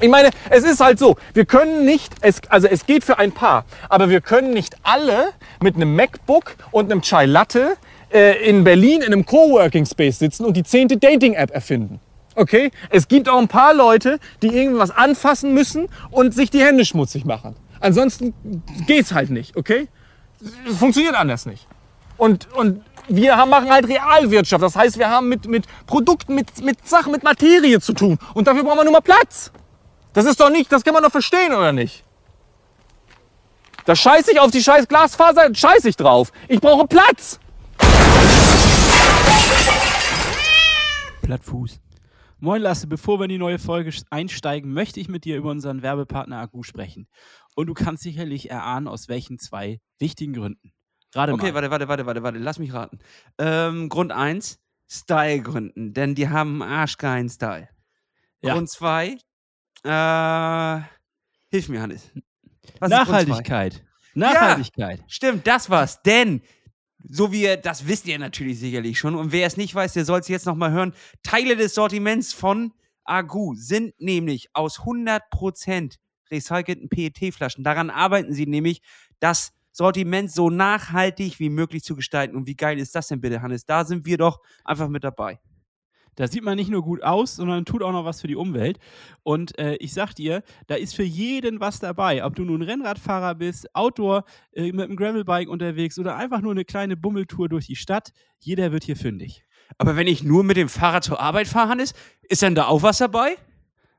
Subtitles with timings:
[0.00, 3.32] Ich meine, es ist halt so, wir können nicht, es, also es geht für ein
[3.32, 7.76] paar, aber wir können nicht alle mit einem MacBook und einem Chai Latte
[8.12, 12.00] äh, in Berlin in einem Coworking Space sitzen und die zehnte Dating-App erfinden.
[12.34, 12.70] Okay?
[12.88, 17.26] Es gibt auch ein paar Leute, die irgendwas anfassen müssen und sich die Hände schmutzig
[17.26, 17.54] machen.
[17.80, 18.34] Ansonsten
[18.86, 19.88] geht's halt nicht, okay?
[20.78, 21.66] Funktioniert anders nicht.
[22.16, 24.62] Und, und wir haben, machen halt Realwirtschaft.
[24.62, 28.18] Das heißt, wir haben mit, mit Produkten, mit, mit Sachen, mit Materie zu tun.
[28.34, 29.50] Und dafür brauchen wir nur mal Platz.
[30.12, 32.04] Das ist doch nicht, das kann man doch verstehen, oder nicht?
[33.84, 36.32] Da scheiße ich auf die scheiß Glasfaser, scheiße ich drauf.
[36.48, 37.38] Ich brauche Platz.
[41.22, 41.80] Plattfuß.
[42.40, 45.82] Moin Lasse, bevor wir in die neue Folge einsteigen, möchte ich mit dir über unseren
[45.82, 47.06] Werbepartner Agu sprechen.
[47.54, 50.72] Und du kannst sicherlich erahnen, aus welchen zwei wichtigen Gründen.
[51.12, 51.54] Gerade okay, mal.
[51.54, 52.98] warte, warte, warte, warte, warte, lass mich raten.
[53.38, 57.68] Ähm, Grund 1, Style-Gründen, denn die haben arschgeilen Style.
[58.42, 58.54] Ja.
[58.54, 59.18] Grund 2,
[59.84, 60.80] äh,
[61.50, 62.10] hilf mir, Hannes.
[62.78, 63.84] Was Nachhaltigkeit.
[64.14, 64.98] Nachhaltigkeit.
[64.98, 66.02] Ja, stimmt, das war's.
[66.02, 66.42] Denn,
[67.08, 69.14] so wie ihr, das wisst ihr natürlich sicherlich schon.
[69.14, 70.94] Und wer es nicht weiß, der soll es jetzt nochmal hören.
[71.22, 72.72] Teile des Sortiments von
[73.04, 75.96] Agu sind nämlich aus 100%
[76.30, 77.64] recycelten PET-Flaschen.
[77.64, 78.82] Daran arbeiten sie nämlich,
[79.18, 82.36] das Sortiment so nachhaltig wie möglich zu gestalten.
[82.36, 83.64] Und wie geil ist das denn bitte, Hannes?
[83.64, 85.40] Da sind wir doch einfach mit dabei.
[86.20, 88.78] Da sieht man nicht nur gut aus, sondern tut auch noch was für die Umwelt.
[89.22, 92.22] Und äh, ich sag dir, da ist für jeden was dabei.
[92.26, 96.66] Ob du nun Rennradfahrer bist, Outdoor äh, mit einem Gravelbike unterwegs oder einfach nur eine
[96.66, 99.46] kleine Bummeltour durch die Stadt, jeder wird hier fündig.
[99.78, 101.94] Aber wenn ich nur mit dem Fahrrad zur Arbeit fahre, Hannes,
[102.28, 103.38] ist dann da auch was dabei?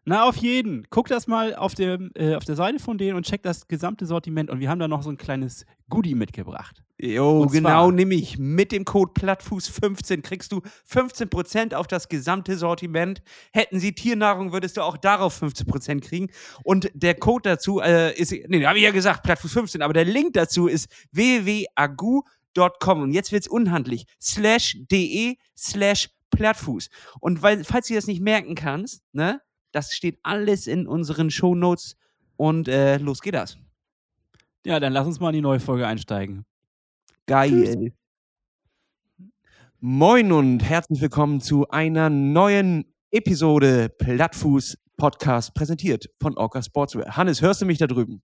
[0.03, 0.87] Na, auf jeden.
[0.89, 4.07] Guck das mal auf, dem, äh, auf der Seite von denen und check das gesamte
[4.07, 4.49] Sortiment.
[4.49, 6.81] Und wir haben da noch so ein kleines Goodie mitgebracht.
[6.99, 8.39] Jo, genau, nehme ich.
[8.39, 13.21] Mit dem Code Plattfuß15 kriegst du 15% auf das gesamte Sortiment.
[13.51, 16.29] Hätten sie Tiernahrung, würdest du auch darauf 15% kriegen.
[16.63, 20.33] Und der Code dazu äh, ist, nee, habe ich ja gesagt, Plattfuß15, aber der Link
[20.33, 23.01] dazu ist www.agu.com.
[23.01, 24.05] Und jetzt wird es unhandlich.
[24.19, 26.89] Slash de slash Plattfuß.
[27.19, 29.41] Und weil, falls du das nicht merken kannst, ne,
[29.71, 31.95] das steht alles in unseren Show Notes
[32.37, 33.57] und äh, los geht das.
[34.65, 36.45] Ja, dann lass uns mal in die neue Folge einsteigen.
[37.25, 37.49] Geil.
[37.49, 39.27] Tschüss.
[39.79, 47.17] Moin und herzlich willkommen zu einer neuen Episode Plattfuß Podcast präsentiert von Orca Sportswear.
[47.17, 48.21] Hannes, hörst du mich da drüben?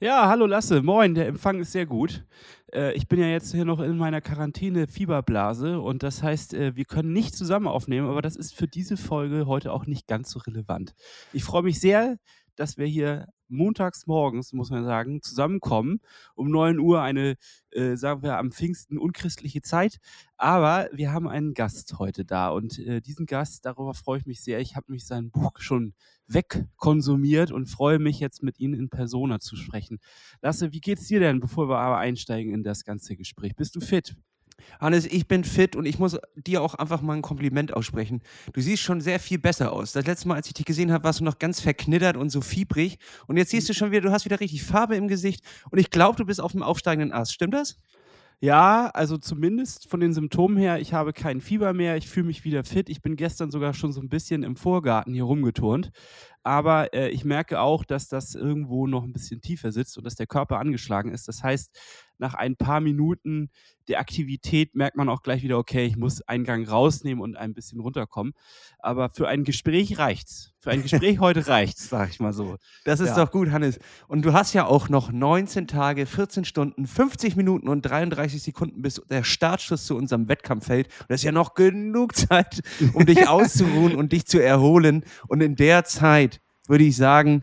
[0.00, 2.24] Ja, hallo Lasse, moin, der Empfang ist sehr gut.
[2.72, 6.84] Äh, ich bin ja jetzt hier noch in meiner Quarantäne-Fieberblase und das heißt, äh, wir
[6.84, 10.38] können nicht zusammen aufnehmen, aber das ist für diese Folge heute auch nicht ganz so
[10.38, 10.94] relevant.
[11.32, 12.18] Ich freue mich sehr,
[12.54, 16.00] dass wir hier montags morgens, muss man sagen, zusammenkommen.
[16.34, 17.36] Um 9 Uhr eine,
[17.70, 19.98] äh, sagen wir, am Pfingsten unchristliche Zeit.
[20.36, 24.40] Aber wir haben einen Gast heute da und äh, diesen Gast, darüber freue ich mich
[24.42, 24.60] sehr.
[24.60, 25.94] Ich habe mich sein Buch schon
[26.26, 29.98] wegkonsumiert und freue mich jetzt mit Ihnen in Persona zu sprechen.
[30.42, 33.56] Lasse, wie geht's dir denn, bevor wir aber einsteigen in das ganze Gespräch?
[33.56, 34.14] Bist du fit?
[34.80, 38.22] Hannes, ich bin fit und ich muss dir auch einfach mal ein Kompliment aussprechen.
[38.52, 39.92] Du siehst schon sehr viel besser aus.
[39.92, 42.40] Das letzte Mal, als ich dich gesehen habe, warst du noch ganz verknittert und so
[42.40, 42.98] fiebrig.
[43.26, 45.44] Und jetzt siehst du schon wieder, du hast wieder richtig Farbe im Gesicht.
[45.70, 47.32] Und ich glaube, du bist auf dem aufsteigenden Ast.
[47.32, 47.76] Stimmt das?
[48.40, 52.44] Ja, also zumindest von den Symptomen her, ich habe kein Fieber mehr, ich fühle mich
[52.44, 52.88] wieder fit.
[52.88, 55.90] Ich bin gestern sogar schon so ein bisschen im Vorgarten hier rumgeturnt.
[56.48, 60.14] Aber äh, ich merke auch, dass das irgendwo noch ein bisschen tiefer sitzt und dass
[60.14, 61.28] der Körper angeschlagen ist.
[61.28, 61.78] Das heißt,
[62.16, 63.50] nach ein paar Minuten
[63.86, 67.54] der Aktivität merkt man auch gleich wieder, okay, ich muss einen Gang rausnehmen und ein
[67.54, 68.34] bisschen runterkommen.
[68.78, 70.52] Aber für ein Gespräch reicht's.
[70.60, 72.56] Für ein Gespräch heute reicht's, sag ich mal so.
[72.84, 73.24] Das ist ja.
[73.24, 73.78] doch gut, Hannes.
[74.06, 78.82] Und du hast ja auch noch 19 Tage, 14 Stunden, 50 Minuten und 33 Sekunden,
[78.82, 80.88] bis der Startschuss zu unserem Wettkampf fällt.
[81.00, 82.60] Und das ist ja noch genug Zeit,
[82.92, 85.04] um dich auszuruhen und dich zu erholen.
[85.28, 86.37] Und in der Zeit
[86.68, 87.42] würde ich sagen,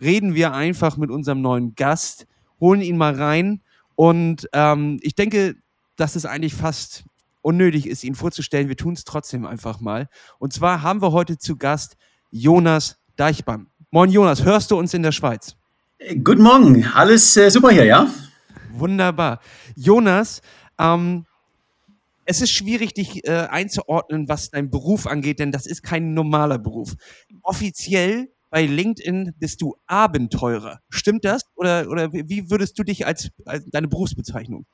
[0.00, 2.26] reden wir einfach mit unserem neuen Gast,
[2.60, 3.62] holen ihn mal rein
[3.94, 5.56] und ähm, ich denke,
[5.96, 7.04] dass es eigentlich fast
[7.42, 8.68] unnötig ist, ihn vorzustellen.
[8.68, 10.08] Wir tun es trotzdem einfach mal.
[10.38, 11.96] Und zwar haben wir heute zu Gast
[12.30, 13.68] Jonas Deichmann.
[13.90, 15.56] Moin Jonas, hörst du uns in der Schweiz?
[16.22, 18.10] Guten Morgen, alles äh, super hier, ja?
[18.72, 19.40] Wunderbar.
[19.74, 20.42] Jonas,
[20.78, 21.24] ähm,
[22.26, 26.58] es ist schwierig, dich äh, einzuordnen, was dein Beruf angeht, denn das ist kein normaler
[26.58, 26.94] Beruf.
[27.42, 30.80] Offiziell bei LinkedIn bist du Abenteurer.
[30.88, 31.42] Stimmt das?
[31.56, 34.64] Oder, oder wie würdest du dich als, als deine Berufsbezeichnung?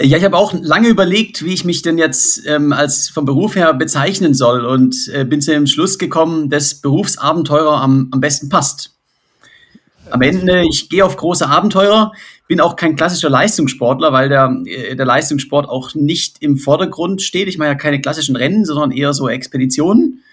[0.00, 3.54] Ja, ich habe auch lange überlegt, wie ich mich denn jetzt ähm, als vom Beruf
[3.54, 8.48] her bezeichnen soll und äh, bin zu dem Schluss gekommen, dass Berufsabenteurer am, am besten
[8.48, 8.96] passt.
[10.10, 12.10] Am Ende, ich gehe auf große Abenteurer,
[12.48, 17.46] bin auch kein klassischer Leistungssportler, weil der, äh, der Leistungssport auch nicht im Vordergrund steht.
[17.46, 20.24] Ich mache ja keine klassischen Rennen, sondern eher so Expeditionen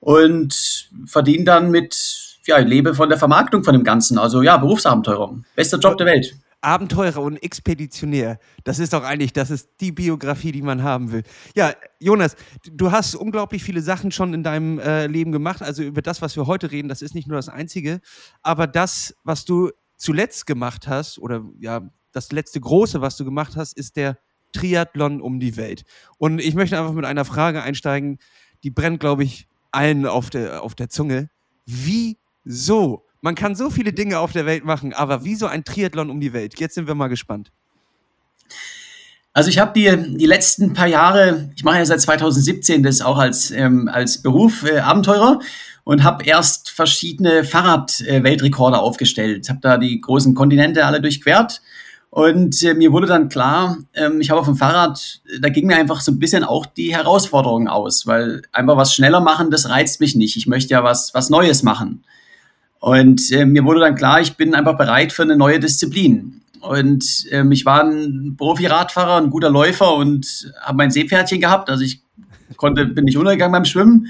[0.00, 4.18] und verdiene dann mit ja, ich lebe von der Vermarktung von dem Ganzen.
[4.18, 5.38] Also ja, Berufsabenteurer.
[5.54, 6.34] Bester Job der Welt.
[6.62, 8.38] Abenteurer und Expeditionär.
[8.64, 11.22] Das ist doch eigentlich, das ist die Biografie, die man haben will.
[11.54, 12.36] Ja, Jonas,
[12.72, 15.62] du hast unglaublich viele Sachen schon in deinem äh, Leben gemacht.
[15.62, 18.00] Also über das, was wir heute reden, das ist nicht nur das Einzige.
[18.42, 23.56] Aber das, was du zuletzt gemacht hast, oder ja, das letzte große, was du gemacht
[23.56, 24.18] hast, ist der
[24.52, 25.84] Triathlon um die Welt.
[26.16, 28.18] Und ich möchte einfach mit einer Frage einsteigen,
[28.64, 31.28] die brennt, glaube ich, allen auf der, auf der Zunge.
[31.66, 36.20] Wieso man kann so viele Dinge auf der Welt machen, aber wieso ein Triathlon um
[36.20, 36.58] die Welt?
[36.60, 37.50] Jetzt sind wir mal gespannt.
[39.32, 43.18] Also ich habe die, die letzten paar Jahre, ich mache ja seit 2017 das auch
[43.18, 45.40] als, ähm, als Beruf äh, Abenteurer
[45.84, 49.48] und habe erst verschiedene Fahrrad-Weltrekorde äh, aufgestellt.
[49.48, 51.60] Habe da die großen Kontinente alle durchquert
[52.10, 55.76] und äh, mir wurde dann klar, ähm, ich habe auf dem Fahrrad, da ging mir
[55.76, 60.00] einfach so ein bisschen auch die Herausforderung aus, weil einfach was schneller machen, das reizt
[60.00, 60.36] mich nicht.
[60.36, 62.04] Ich möchte ja was, was Neues machen.
[62.80, 66.40] Und äh, mir wurde dann klar, ich bin einfach bereit für eine neue Disziplin.
[66.60, 71.68] Und ähm, ich war ein Profi-Radfahrer, ein guter Läufer und habe mein Seepferdchen gehabt.
[71.68, 72.02] Also ich
[72.56, 74.08] konnte, bin nicht untergegangen beim Schwimmen.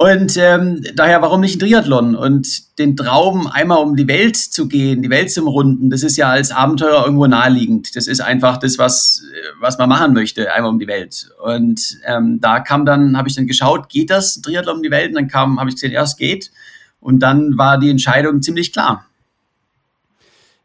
[0.00, 2.14] Und ähm, daher, warum nicht ein Triathlon?
[2.14, 6.16] Und den Traum, einmal um die Welt zu gehen, die Welt zu umrunden, das ist
[6.16, 7.96] ja als Abenteurer irgendwo naheliegend.
[7.96, 9.24] Das ist einfach das, was,
[9.58, 11.32] was man machen möchte, einmal um die Welt.
[11.42, 15.08] Und ähm, da kam dann, habe ich dann geschaut, geht das, Triathlon um die Welt?
[15.08, 16.52] Und dann kam, habe ich gesehen, ja, es geht.
[17.00, 19.04] Und dann war die Entscheidung ziemlich klar.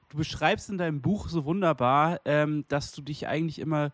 [0.09, 3.89] Du beschreibst in deinem Buch so wunderbar, ähm, dass du dich eigentlich immer, äh,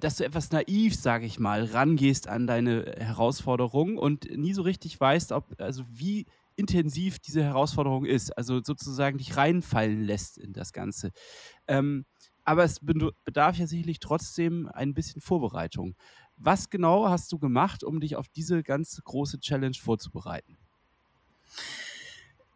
[0.00, 5.00] dass du etwas naiv, sage ich mal, rangehst an deine Herausforderung und nie so richtig
[5.00, 6.26] weißt, ob, also wie
[6.56, 11.10] intensiv diese Herausforderung ist, also sozusagen dich reinfallen lässt in das Ganze.
[11.66, 12.04] Ähm,
[12.44, 15.94] aber es bedarf ja sicherlich trotzdem ein bisschen Vorbereitung.
[16.36, 20.58] Was genau hast du gemacht, um dich auf diese ganz große Challenge vorzubereiten?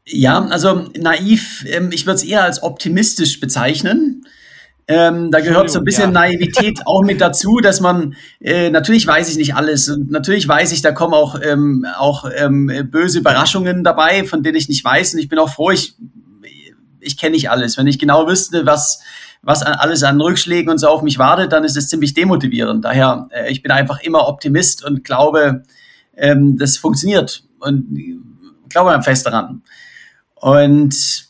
[0.05, 4.27] Ja, also naiv, ähm, ich würde es eher als optimistisch bezeichnen.
[4.89, 6.21] Ähm, da gehört so ein bisschen ja.
[6.21, 10.71] Naivität auch mit dazu, dass man, äh, natürlich weiß ich nicht alles und natürlich weiß
[10.71, 15.15] ich, da kommen auch, ähm, auch ähm, böse Überraschungen dabei, von denen ich nicht weiß
[15.15, 15.97] und ich bin auch froh, ich,
[17.01, 17.77] ich kenne nicht alles.
[17.77, 19.01] Wenn ich genau wüsste, was,
[19.43, 22.85] was alles an Rückschlägen und so auf mich wartet, dann ist es ziemlich demotivierend.
[22.85, 25.65] Daher, äh, ich bin einfach immer Optimist und glaube,
[26.17, 28.23] ähm, das funktioniert und
[28.69, 29.63] glaube dann fest daran.
[30.37, 31.26] Und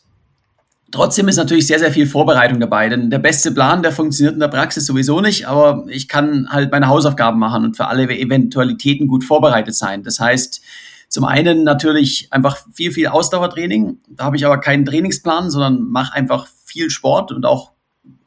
[0.91, 4.39] trotzdem ist natürlich sehr, sehr viel Vorbereitung dabei, denn der beste Plan, der funktioniert in
[4.39, 9.07] der Praxis sowieso nicht, aber ich kann halt meine Hausaufgaben machen und für alle Eventualitäten
[9.07, 10.03] gut vorbereitet sein.
[10.03, 10.61] Das heißt,
[11.09, 13.99] zum einen natürlich einfach viel, viel Ausdauertraining.
[14.09, 17.71] Da habe ich aber keinen Trainingsplan, sondern mache einfach viel Sport und auch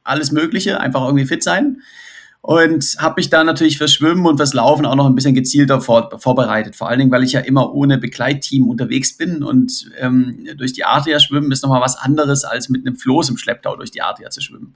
[0.02, 1.82] alles Mögliche, einfach irgendwie fit sein
[2.42, 5.80] und habe mich da natürlich fürs Schwimmen und fürs Laufen auch noch ein bisschen gezielter
[5.80, 6.74] vor, vorbereitet.
[6.74, 10.84] Vor allen Dingen, weil ich ja immer ohne Begleitteam unterwegs bin und ähm, durch die
[10.84, 14.30] Adria schwimmen ist nochmal was anderes, als mit einem Floß im Schlepptau durch die Adria
[14.30, 14.74] zu schwimmen.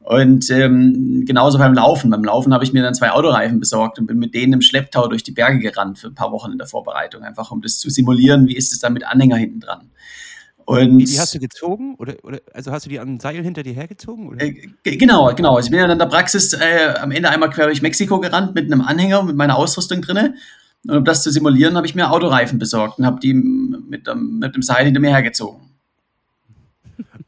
[0.00, 2.10] Und ähm, genauso beim Laufen.
[2.10, 5.06] Beim Laufen habe ich mir dann zwei Autoreifen besorgt und bin mit denen im Schlepptau
[5.06, 7.88] durch die Berge gerannt für ein paar Wochen in der Vorbereitung, einfach um das zu
[7.88, 9.90] simulieren, wie ist es dann mit Anhänger hinten dran.
[10.66, 11.94] Und die, die, hast du gezogen?
[11.98, 14.38] Oder, oder, also hast du die an einem Seil hinter dir hergezogen?
[14.38, 15.58] Äh, genau, genau.
[15.58, 18.66] Ich bin ja in der Praxis äh, am Ende einmal quer durch Mexiko gerannt mit
[18.66, 20.34] einem Anhänger, mit meiner Ausrüstung drinne.
[20.86, 24.54] Und um das zu simulieren, habe ich mir Autoreifen besorgt und habe die mit, mit
[24.54, 25.72] dem Seil hinter mir hergezogen.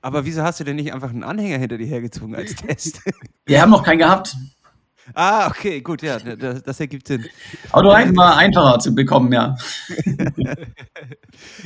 [0.01, 3.01] Aber wieso hast du denn nicht einfach einen Anhänger hinter dir hergezogen als Test?
[3.47, 4.37] Wir haben noch keinen gehabt.
[5.13, 7.27] Ah, okay, gut, ja, das, das ergibt Sinn.
[7.73, 9.57] Autoreifen war einfacher zu bekommen, ja.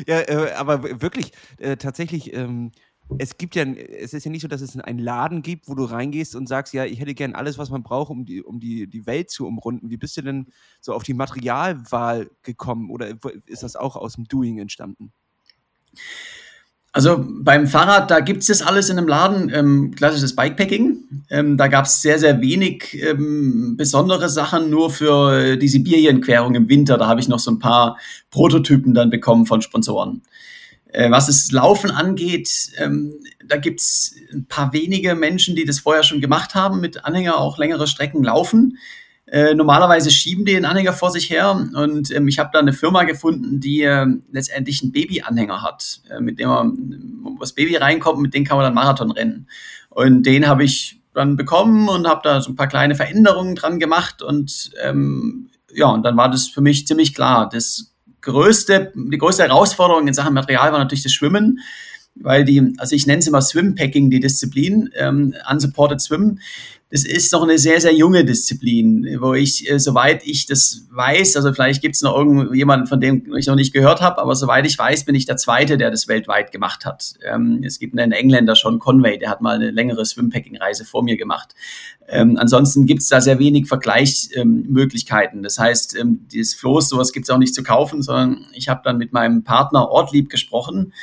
[0.06, 2.72] ja, äh, aber wirklich, äh, tatsächlich, ähm,
[3.18, 5.84] es gibt ja, es ist ja nicht so, dass es einen Laden gibt, wo du
[5.84, 8.86] reingehst und sagst, ja, ich hätte gern alles, was man braucht, um die, um die,
[8.86, 9.88] die Welt zu umrunden.
[9.88, 10.48] Wie bist du denn
[10.80, 13.08] so auf die Materialwahl gekommen oder
[13.46, 15.12] ist das auch aus dem Doing entstanden?
[16.92, 20.96] Also beim Fahrrad, da gibt es das alles in einem Laden, ähm, klassisches Bikepacking.
[21.28, 26.68] Ähm, da gab es sehr, sehr wenig ähm, besondere Sachen, nur für die Sibirienquerung im
[26.68, 26.96] Winter.
[26.96, 27.98] Da habe ich noch so ein paar
[28.30, 30.22] Prototypen dann bekommen von Sponsoren.
[30.90, 33.14] Äh, was das Laufen angeht, ähm,
[33.46, 37.38] da gibt es ein paar wenige Menschen, die das vorher schon gemacht haben, mit Anhänger
[37.38, 38.78] auch längere Strecken laufen.
[39.30, 42.72] Äh, normalerweise schieben die den Anhänger vor sich her und ähm, ich habe da eine
[42.72, 47.76] Firma gefunden, die äh, letztendlich einen Babyanhänger hat, äh, mit dem man, wo das Baby
[47.76, 49.46] reinkommt, mit dem kann man dann Marathon rennen.
[49.90, 53.78] Und den habe ich dann bekommen und habe da so ein paar kleine Veränderungen dran
[53.78, 57.50] gemacht und ähm, ja, und dann war das für mich ziemlich klar.
[57.52, 57.92] Das
[58.22, 61.60] größte, die größte Herausforderung in Sachen Material war natürlich das Schwimmen
[62.20, 66.38] weil die, also ich nenne es immer Swimpacking, die Disziplin, ähm, Unsupported Swim.
[66.90, 71.36] Das ist noch eine sehr, sehr junge Disziplin, wo ich, äh, soweit ich das weiß,
[71.36, 74.66] also vielleicht gibt es noch irgendjemanden, von dem ich noch nicht gehört habe, aber soweit
[74.66, 77.14] ich weiß, bin ich der Zweite, der das weltweit gemacht hat.
[77.22, 81.18] Ähm, es gibt einen Engländer, Sean Conway, der hat mal eine längere Swimpacking-Reise vor mir
[81.18, 81.54] gemacht.
[82.08, 85.40] Ähm, ansonsten gibt es da sehr wenig Vergleichsmöglichkeiten.
[85.40, 88.70] Ähm, das heißt, ähm, dieses Floß, sowas gibt es auch nicht zu kaufen, sondern ich
[88.70, 90.94] habe dann mit meinem Partner Ortlieb gesprochen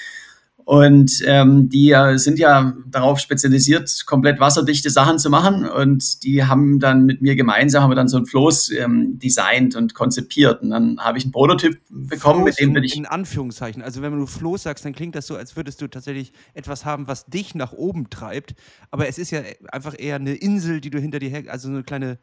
[0.65, 5.67] und ähm, die äh, sind ja darauf spezialisiert, komplett wasserdichte Sachen zu machen.
[5.69, 9.75] Und die haben dann mit mir gemeinsam haben wir dann so ein Floß ähm, designt
[9.75, 10.63] und konzipiert.
[10.63, 12.95] Und dann habe ich einen Prototyp bekommen, Floß mit dem in, bin ich.
[12.97, 13.83] in Anführungszeichen.
[13.83, 17.07] Also wenn du Floß sagst, dann klingt das so, als würdest du tatsächlich etwas haben,
[17.07, 18.55] was dich nach oben treibt.
[18.89, 19.41] Aber es ist ja
[19.71, 22.17] einfach eher eine Insel, die du hinter dir her, also so eine kleine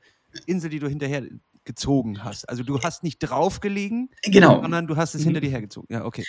[0.46, 1.22] Insel, die du hinterher
[1.64, 2.48] gezogen hast.
[2.48, 4.60] Also du hast nicht draufgelegen, Genau.
[4.60, 5.26] sondern du hast es Mhm.
[5.26, 5.86] hinter dir hergezogen.
[5.94, 6.24] Ja, okay.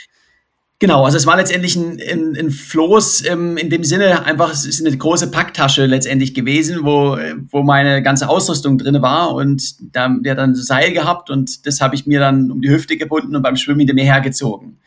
[0.80, 4.66] Genau, also es war letztendlich ein, ein, ein Floß ähm, in dem Sinne einfach, es
[4.66, 9.96] ist eine große Packtasche letztendlich gewesen, wo, äh, wo meine ganze Ausrüstung drin war und
[9.96, 12.98] da, der hat dann Seil gehabt und das habe ich mir dann um die Hüfte
[12.98, 14.78] gebunden und beim Schwimmen hinter mir hergezogen.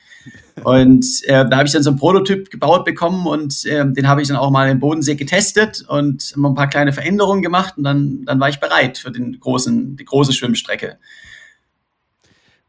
[0.65, 4.23] Und äh, da habe ich dann so einen Prototyp gebaut bekommen und ähm, den habe
[4.23, 7.85] ich dann auch mal im Bodensee getestet und mal ein paar kleine Veränderungen gemacht und
[7.85, 10.99] dann, dann war ich bereit für den großen, die große Schwimmstrecke.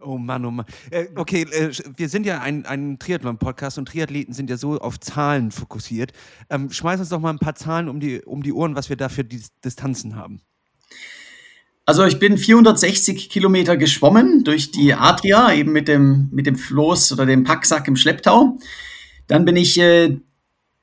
[0.08, 0.66] Oh Mann, oh Mann.
[0.90, 5.02] Äh, okay, äh, wir sind ja ein, ein Triathlon-Podcast und Triathleten sind ja so auf
[5.02, 6.14] Zahlen fokussiert.
[6.50, 8.96] Ähm, schmeiß uns doch mal ein paar Zahlen um die, um die Ohren, was wir
[8.96, 10.40] da für Dis Distanzen haben.
[11.86, 17.12] Also ich bin 460 Kilometer geschwommen durch die Adria, eben mit dem, mit dem Floß
[17.12, 18.58] oder dem Packsack im Schlepptau.
[19.28, 20.18] Dann bin ich äh,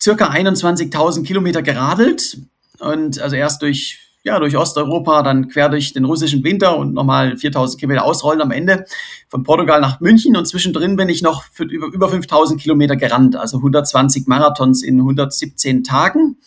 [0.03, 2.39] circa 21.000 Kilometer geradelt
[2.79, 7.35] und also erst durch, ja, durch Osteuropa, dann quer durch den russischen Winter und nochmal
[7.35, 8.87] 4.000 Kilometer ausrollen am Ende
[9.29, 13.37] von Portugal nach München und zwischendrin bin ich noch für über, über 5.000 Kilometer gerannt,
[13.37, 16.39] also 120 Marathons in 117 Tagen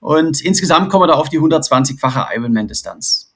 [0.00, 3.27] und insgesamt kommen wir da auf die 120-fache Ironman-Distanz.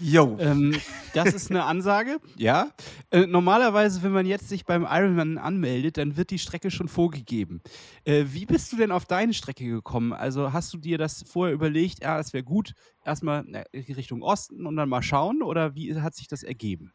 [0.00, 0.36] Jo.
[0.40, 0.74] Ähm,
[1.12, 2.68] das ist eine Ansage, ja.
[3.10, 7.60] Äh, normalerweise, wenn man jetzt sich beim Ironman anmeldet, dann wird die Strecke schon vorgegeben.
[8.04, 10.12] Äh, wie bist du denn auf deine Strecke gekommen?
[10.12, 12.72] Also hast du dir das vorher überlegt, ja, es wäre gut,
[13.04, 16.92] erstmal Richtung Osten und dann mal schauen oder wie hat sich das ergeben?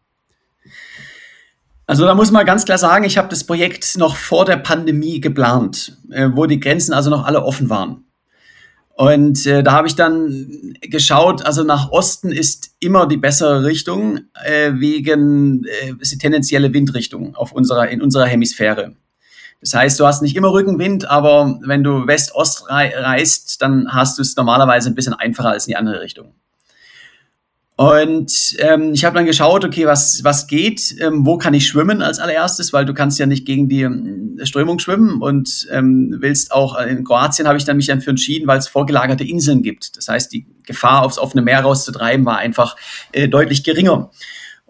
[1.88, 5.22] Also da muss man ganz klar sagen, ich habe das Projekt noch vor der Pandemie
[5.22, 8.06] geplant, äh, wo die Grenzen also noch alle offen waren.
[8.98, 14.22] Und äh, da habe ich dann geschaut, also nach Osten ist immer die bessere Richtung
[14.46, 18.96] äh, wegen äh, die tendenzielle Windrichtung auf unserer, in unserer Hemisphäre.
[19.60, 24.18] Das heißt, du hast nicht immer Rückenwind, aber wenn du West-Ost rei reist, dann hast
[24.18, 26.34] du es normalerweise ein bisschen einfacher als in die andere Richtung.
[27.78, 32.02] Und ähm, ich habe dann geschaut, okay, was, was geht, ähm, wo kann ich schwimmen
[32.02, 36.54] als allererstes, weil du kannst ja nicht gegen die ähm, Strömung schwimmen und ähm, willst
[36.54, 39.98] auch, in Kroatien habe ich dann mich dann für entschieden, weil es vorgelagerte Inseln gibt.
[39.98, 42.78] Das heißt, die Gefahr, aufs offene Meer rauszutreiben, war einfach
[43.12, 44.10] äh, deutlich geringer.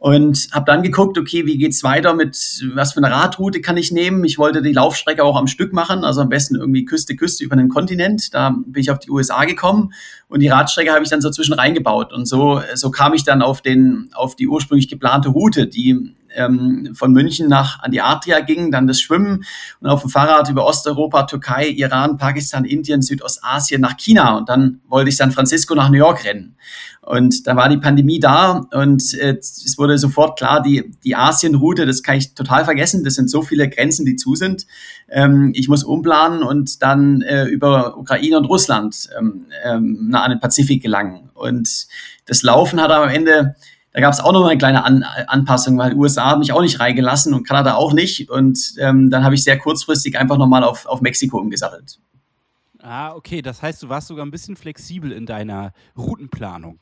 [0.06, 2.36] Und habe dann geguckt, okay, wie geht's weiter mit,
[2.76, 4.24] was für eine Radroute kann ich nehmen?
[4.24, 7.56] Ich wollte die Laufstrecke auch am Stück machen, also am besten irgendwie Küste, Küste über
[7.56, 8.32] den Kontinent.
[8.32, 9.94] Da bin ich auf die USA gekommen
[10.28, 12.14] und die Radstrecke habe ich dann so zwischen reingebaut.
[12.14, 16.92] Und so, so kam ich dann auf, den, auf die ursprünglich geplante Route, die ähm,
[16.94, 19.44] von München nach an die Adria ging, dann das Schwimmen
[19.80, 24.82] und auf dem Fahrrad über Osteuropa, Türkei, Iran, Pakistan, Indien, Südostasien nach China und dann
[24.88, 26.56] wollte ich San Francisco nach New York rennen.
[27.06, 31.86] Und da war die Pandemie da und äh, es wurde sofort klar, die, die Asienroute,
[31.86, 33.04] das kann ich total vergessen.
[33.04, 34.66] Das sind so viele Grenzen, die zu sind.
[35.10, 40.40] Ähm, ich muss umplanen und dann äh, über Ukraine und Russland ähm, ähm, an den
[40.40, 41.30] Pazifik gelangen.
[41.36, 41.86] Und
[42.26, 43.56] das Laufen hat am Ende,
[43.94, 46.80] da gab es auch noch eine kleine An Anpassung, weil USA hat mich auch nicht
[46.80, 48.32] reingelassen und Kanada auch nicht.
[48.32, 52.00] Und ähm, dann habe ich sehr kurzfristig einfach nochmal auf, auf Mexiko umgesattelt.
[52.82, 53.44] Ah, okay.
[53.44, 56.80] Das heißt, du warst sogar ein bisschen flexibel in deiner Routenplanung.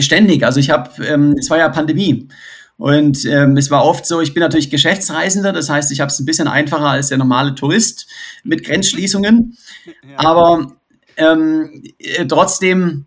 [0.00, 0.44] Ständig.
[0.44, 2.28] Also ich habe, ähm, es war ja Pandemie.
[2.76, 6.18] Und ähm, es war oft so, ich bin natürlich Geschäftsreisender, das heißt, ich habe es
[6.18, 8.06] ein bisschen einfacher als der normale Tourist
[8.42, 9.56] mit Grenzschließungen.
[10.02, 10.18] Ja.
[10.18, 10.72] Aber
[11.18, 13.04] ähm, äh, trotzdem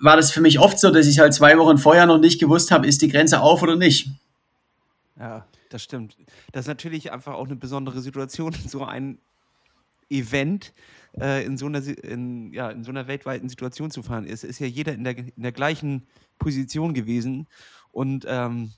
[0.00, 2.70] war das für mich oft so, dass ich halt zwei Wochen vorher noch nicht gewusst
[2.70, 4.08] habe, ist die Grenze auf oder nicht.
[5.18, 6.16] Ja, das stimmt.
[6.52, 9.18] Das ist natürlich einfach auch eine besondere Situation, so ein
[10.10, 10.74] Event
[11.18, 14.26] äh, in, so einer, in, ja, in so einer weltweiten Situation zu fahren.
[14.26, 16.06] Es ist ja jeder in der, in der gleichen
[16.38, 17.46] Position gewesen
[17.92, 18.72] und ähm,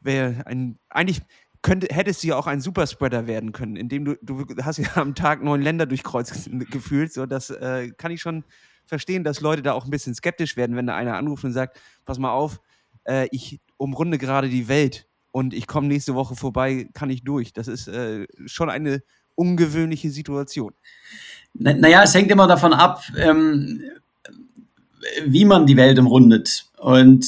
[0.00, 1.22] wer ein, eigentlich
[1.62, 5.14] könnte, hättest du ja auch ein Superspreader werden können, indem du, du hast ja am
[5.14, 7.12] Tag neun Länder durchkreuzt gefühlt.
[7.12, 8.44] So, das äh, kann ich schon
[8.84, 11.80] verstehen, dass Leute da auch ein bisschen skeptisch werden, wenn da einer anruft und sagt,
[12.04, 12.60] pass mal auf,
[13.04, 17.52] äh, ich umrunde gerade die Welt und ich komme nächste Woche vorbei, kann ich durch.
[17.52, 19.02] Das ist äh, schon eine
[19.34, 20.72] ungewöhnliche Situation?
[21.54, 23.82] Na- Naja, es hängt immer davon ab, ähm,
[25.26, 26.66] wie man die Welt umrundet.
[26.78, 27.26] Und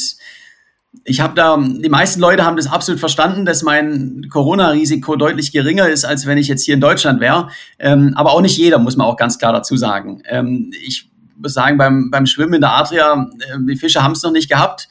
[1.05, 5.89] ich habe da, die meisten Leute haben das absolut verstanden, dass mein Corona-Risiko deutlich geringer
[5.89, 7.51] ist, als wenn ich jetzt hier in Deutschland wäre.
[7.79, 10.23] Ähm, aber auch nicht jeder, muss man auch ganz klar dazu sagen.
[10.27, 14.23] Ähm, ich muss sagen, beim, beim Schwimmen in der Adria, äh, die Fische haben es
[14.23, 14.89] noch nicht gehabt.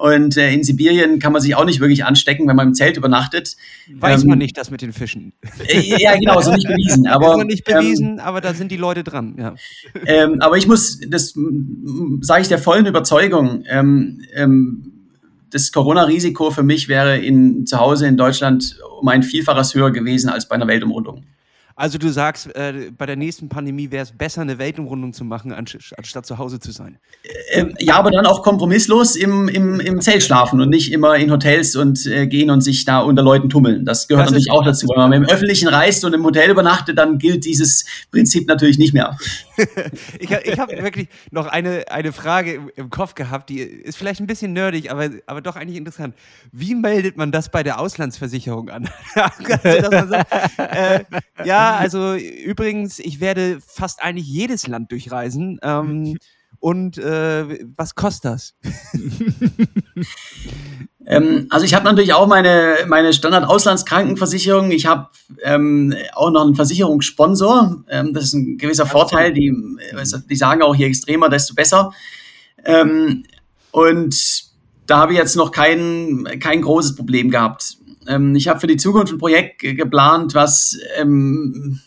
[0.00, 2.96] Und äh, in Sibirien kann man sich auch nicht wirklich anstecken, wenn man im Zelt
[2.96, 3.54] übernachtet.
[3.98, 5.34] Weiß Ähm, man nicht, das mit den Fischen.
[5.68, 7.06] Äh, ja, genau, so nicht bewiesen.
[7.06, 9.34] Aber, noch nicht ähm, bewiesen, aber da sind die Leute dran.
[9.38, 9.54] Ja.
[10.06, 11.34] ähm, aber ich muss, das
[12.22, 14.92] sage ich der vollen Überzeugung, ähm, ähm,
[15.50, 20.30] das Corona-Risiko für mich wäre in, zu Hause in Deutschland um ein Vielfaches höher gewesen
[20.30, 21.24] als bei einer Weltumrundung.
[21.80, 25.50] Also du sagst, äh, bei der nächsten Pandemie wäre es besser, eine Weltumrundung zu machen,
[25.54, 26.98] anstatt zu Hause zu sein.
[27.52, 31.32] Ähm, ja, aber dann auch kompromisslos im, im, im Zelt schlafen und nicht immer in
[31.32, 33.86] Hotels und äh, gehen und sich da unter Leuten tummeln.
[33.86, 34.88] Das gehört Das natürlich auch dazu.
[34.88, 38.92] Wenn man im Öffentlichen reist und im Hotel übernachtet, dann gilt dieses Prinzip natürlich nicht
[38.92, 39.16] mehr.
[40.18, 44.20] Ich, ha- ich habe wirklich noch eine, eine Frage im, Kopf gehabt, die ist vielleicht
[44.20, 46.14] ein bisschen nerdig, aber, aber doch eigentlich interessant.
[46.50, 48.88] Wie meldet man das bei der Auslandsversicherung an?
[49.14, 51.00] also, sagt, äh,
[51.44, 55.58] ja, also übrigens, ich werde fast eigentlich jedes Land durchreisen.
[55.62, 56.16] Ähm,
[56.58, 58.54] und äh, was kostet das?
[61.06, 64.70] Ähm, also ich habe natürlich auch meine, meine Standard-Auslandskrankenversicherung.
[64.70, 65.08] Ich habe
[65.42, 67.84] ähm, auch noch einen Versicherungssponsor.
[67.88, 69.32] Ähm, das ist ein gewisser Vorteil.
[69.32, 71.92] Die, äh, die sagen auch, je extremer, desto besser.
[72.64, 73.24] Ähm,
[73.72, 74.44] und
[74.86, 77.76] da habe ich jetzt noch kein, kein großes Problem gehabt.
[78.10, 81.80] Ähm, ich habe für die Zukunft ein Projekt ge- geplant, was ähm,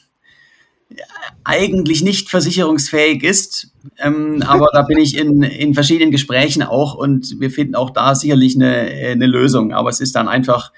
[1.44, 3.72] eigentlich nicht versicherungsfähig ist.
[4.00, 8.15] Ähm, aber da bin ich in, in verschiedenen Gesprächen auch und wir finden auch da
[8.15, 9.74] sicherlich eine, eine Lösung.
[9.74, 10.72] Aber es ist dann einfach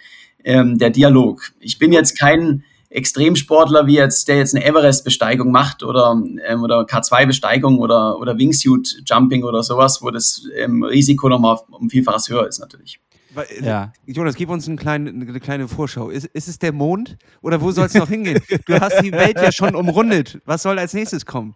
[0.44, 1.52] ähm, der Dialog.
[1.60, 6.82] Ich bin jetzt kein Extremsportler, wie jetzt, der jetzt eine Everest-Besteigung macht oder, ähm, oder
[6.82, 12.60] K2-Besteigung oder, oder Wingsuit-Jumping oder sowas, wo das ähm, Risiko nochmal um Vielfaches höher ist
[12.60, 13.00] natürlich.
[13.36, 13.94] Weil, äh, Ja.
[14.06, 16.10] Jonas, gib uns einen kleinen, eine kleine Vorschau.
[16.10, 18.39] Ist, ist es der Mond oder wo soll es noch hingehen?
[18.65, 20.39] Du hast die Welt ja schon umrundet.
[20.46, 21.55] Was soll als nächstes kommen?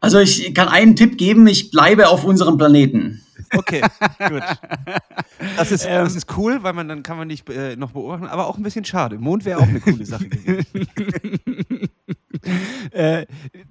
[0.00, 3.22] Also ich kann einen Tipp geben, ich bleibe auf unserem Planeten.
[3.56, 3.82] Okay,
[4.28, 4.42] gut.
[5.56, 8.46] Das ist, das ist cool, weil man dann kann man dich äh, noch beobachten, aber
[8.46, 9.18] auch ein bisschen schade.
[9.18, 10.66] Mond wäre auch eine coole Sache gewesen.
[12.92, 13.26] Äh,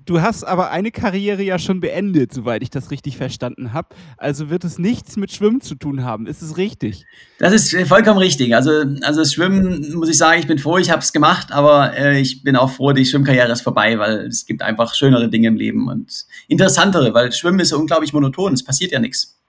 [0.05, 3.95] du hast aber eine Karriere ja schon beendet, soweit ich das richtig verstanden habe.
[4.17, 6.27] Also wird es nichts mit Schwimmen zu tun haben.
[6.27, 7.05] Ist es richtig?
[7.39, 8.53] Das ist äh, vollkommen richtig.
[8.53, 11.95] Also, also das Schwimmen, muss ich sagen, ich bin froh, ich habe es gemacht, aber
[11.95, 15.47] äh, ich bin auch froh, die Schwimmkarriere ist vorbei, weil es gibt einfach schönere Dinge
[15.47, 19.39] im Leben und interessantere, weil Schwimmen ist unglaublich monoton, es passiert ja nichts.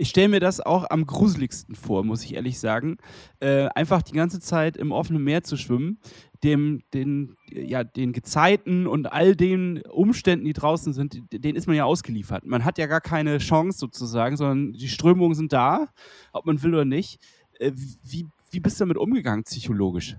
[0.00, 2.96] Ich stelle mir das auch am gruseligsten vor, muss ich ehrlich sagen.
[3.38, 5.98] Äh, einfach die ganze Zeit im offenen Meer zu schwimmen,
[6.44, 11.76] dem, den, ja, den Gezeiten und all den Umständen, die draußen sind, denen ist man
[11.76, 12.46] ja ausgeliefert.
[12.46, 15.88] Man hat ja gar keine Chance sozusagen, sondern die Strömungen sind da,
[16.32, 17.20] ob man will oder nicht.
[17.58, 17.72] Äh,
[18.02, 20.16] wie, wie bist du damit umgegangen, psychologisch?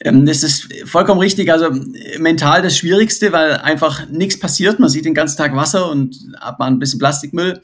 [0.00, 1.50] Ähm, das ist vollkommen richtig.
[1.50, 1.70] Also
[2.18, 4.78] mental das Schwierigste, weil einfach nichts passiert.
[4.78, 7.60] Man sieht den ganzen Tag Wasser und hat mal ein bisschen Plastikmüll.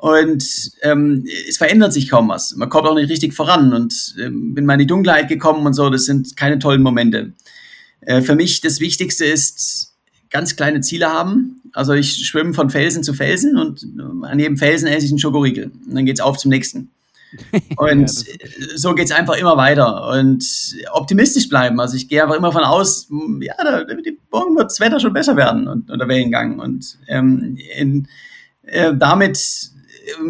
[0.00, 2.54] Und ähm, es verändert sich kaum was.
[2.54, 5.74] Man kommt auch nicht richtig voran und ähm, bin mal in die Dunkelheit gekommen und
[5.74, 5.90] so.
[5.90, 7.32] Das sind keine tollen Momente.
[8.02, 9.92] Äh, für mich das Wichtigste ist,
[10.30, 11.60] ganz kleine Ziele haben.
[11.72, 15.18] Also ich schwimme von Felsen zu Felsen und äh, an jedem Felsen esse ich einen
[15.18, 15.72] Schokoriegel.
[15.88, 16.90] Und dann geht's auf zum nächsten.
[17.76, 18.24] Und das-
[18.76, 20.42] so geht's einfach immer weiter und
[20.92, 21.78] optimistisch bleiben.
[21.78, 23.06] Also ich gehe einfach immer von aus,
[23.42, 26.58] ja, da, die, morgen wird das Wetter schon besser werden und, und der Wellengang.
[26.58, 28.08] Und ähm, in,
[28.62, 29.38] äh, damit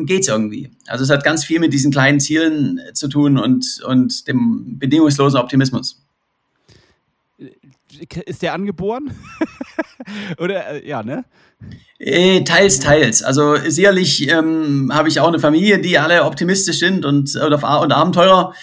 [0.04, 0.70] geht's irgendwie.
[0.86, 4.78] Also es hat ganz viel mit diesen kleinen Zielen äh, zu tun und, und dem
[4.78, 6.02] bedingungslosen Optimismus.
[8.26, 9.10] Ist der angeboren?
[10.38, 11.24] oder, äh, ja, ne?
[11.98, 13.22] Äh, teils, teils.
[13.22, 17.92] Also sicherlich ähm, habe ich auch eine Familie, die alle optimistisch sind und, oder, und
[17.92, 18.54] Abenteurer.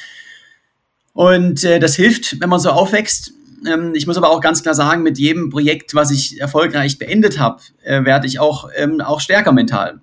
[1.13, 3.33] Und äh, das hilft, wenn man so aufwächst.
[3.67, 7.39] Ähm, ich muss aber auch ganz klar sagen, mit jedem Projekt, was ich erfolgreich beendet
[7.39, 9.99] habe, äh, werde ich auch, ähm, auch stärker mental.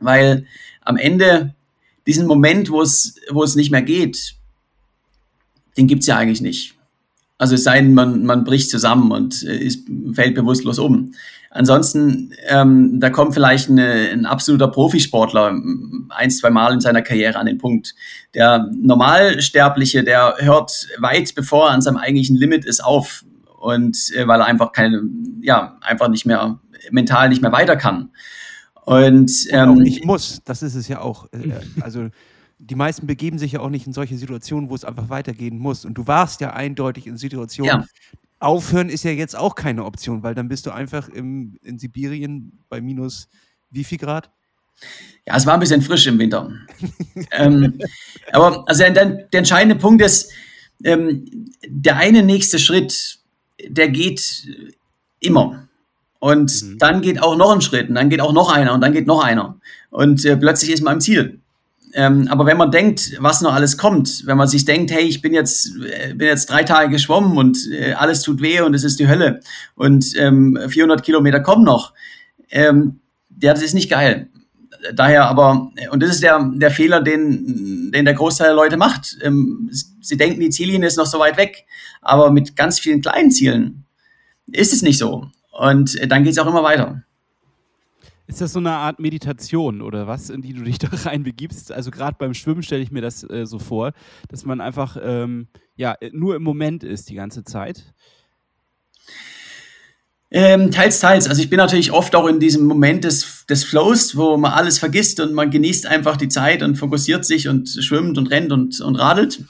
[0.00, 0.46] Weil
[0.82, 1.54] am Ende
[2.06, 4.34] diesen Moment, wo es, es nicht mehr geht,
[5.76, 6.74] den gibt's ja eigentlich nicht.
[7.38, 11.14] Also es sei denn, man, man bricht zusammen und äh, ist, fällt bewusstlos um.
[11.52, 15.58] Ansonsten, ähm, da kommt vielleicht eine, ein absoluter Profisportler
[16.10, 17.94] ein, zwei Mal in seiner Karriere an den Punkt.
[18.34, 23.24] Der Normalsterbliche, der hört weit bevor er an seinem eigentlichen Limit ist auf
[23.58, 25.02] und äh, weil er einfach keine,
[25.40, 26.60] ja, einfach nicht mehr
[26.90, 28.10] mental nicht mehr weiter kann.
[28.84, 30.40] Und ähm, nicht muss.
[30.44, 31.26] Das ist es ja auch.
[31.32, 32.08] Äh, Also
[32.58, 35.84] die meisten begeben sich ja auch nicht in solche Situationen, wo es einfach weitergehen muss.
[35.84, 37.82] Und du warst ja eindeutig in Situationen.
[37.82, 37.86] Ja.
[38.38, 42.58] Aufhören ist ja jetzt auch keine Option, weil dann bist du einfach im, in Sibirien
[42.68, 43.28] bei minus
[43.70, 44.30] wie viel Grad?
[45.26, 46.50] Ja, es war ein bisschen frisch im Winter.
[47.32, 47.78] ähm,
[48.32, 50.30] aber also der, der, entscheidende Punkt ist,
[50.84, 53.18] ähm, der eine nächste Schritt,
[53.68, 54.48] der geht
[55.20, 55.68] immer.
[56.20, 56.78] Und mhm.
[56.78, 59.06] dann geht auch noch ein Schritt und dann geht auch noch einer und dann geht
[59.06, 59.56] noch einer.
[59.90, 61.40] Und äh, plötzlich ist man im Ziel.
[61.92, 65.22] Ähm, aber wenn man denkt, was noch alles kommt, wenn man sich denkt, hey, ich
[65.22, 68.84] bin jetzt, äh, bin jetzt drei Tage geschwommen und äh, alles tut weh und es
[68.84, 69.40] ist die Hölle
[69.74, 71.92] und ähm, 400 Kilometer kommen noch,
[72.50, 73.00] ähm,
[73.42, 74.28] ja, das ist nicht geil.
[74.94, 79.18] Daher aber, und das ist der, der Fehler, den, den der Großteil der Leute macht.
[79.22, 81.66] Ähm, sie denken, die Ziellinie ist noch so weit weg,
[82.02, 83.84] aber mit ganz vielen kleinen Zielen
[84.46, 85.28] ist es nicht so.
[85.60, 87.02] Und äh, dann geht es auch immer weiter.
[88.26, 91.70] Ist das so eine Art Meditation oder was, in die du dich da reinbegibst?
[91.70, 93.92] Also gerade beim Schwimmen stelle ich mir das äh, so vor,
[94.28, 97.92] dass man einfach ähm, ja, nur im Moment ist die ganze Zeit.
[100.30, 101.28] Ähm, teils, teils.
[101.28, 104.78] Also ich bin natürlich oft auch in diesem Moment des, des Flows, wo man alles
[104.78, 108.80] vergisst und man genießt einfach die Zeit und fokussiert sich und schwimmt und rennt und,
[108.80, 109.44] und radelt.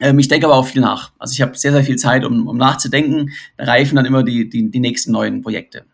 [0.00, 1.12] Ähm, ich denke aber auch viel nach.
[1.18, 3.30] Also ich habe sehr, sehr viel Zeit, um, um nachzudenken.
[3.56, 5.84] Da reifen dann immer die, die, die nächsten neuen Projekte.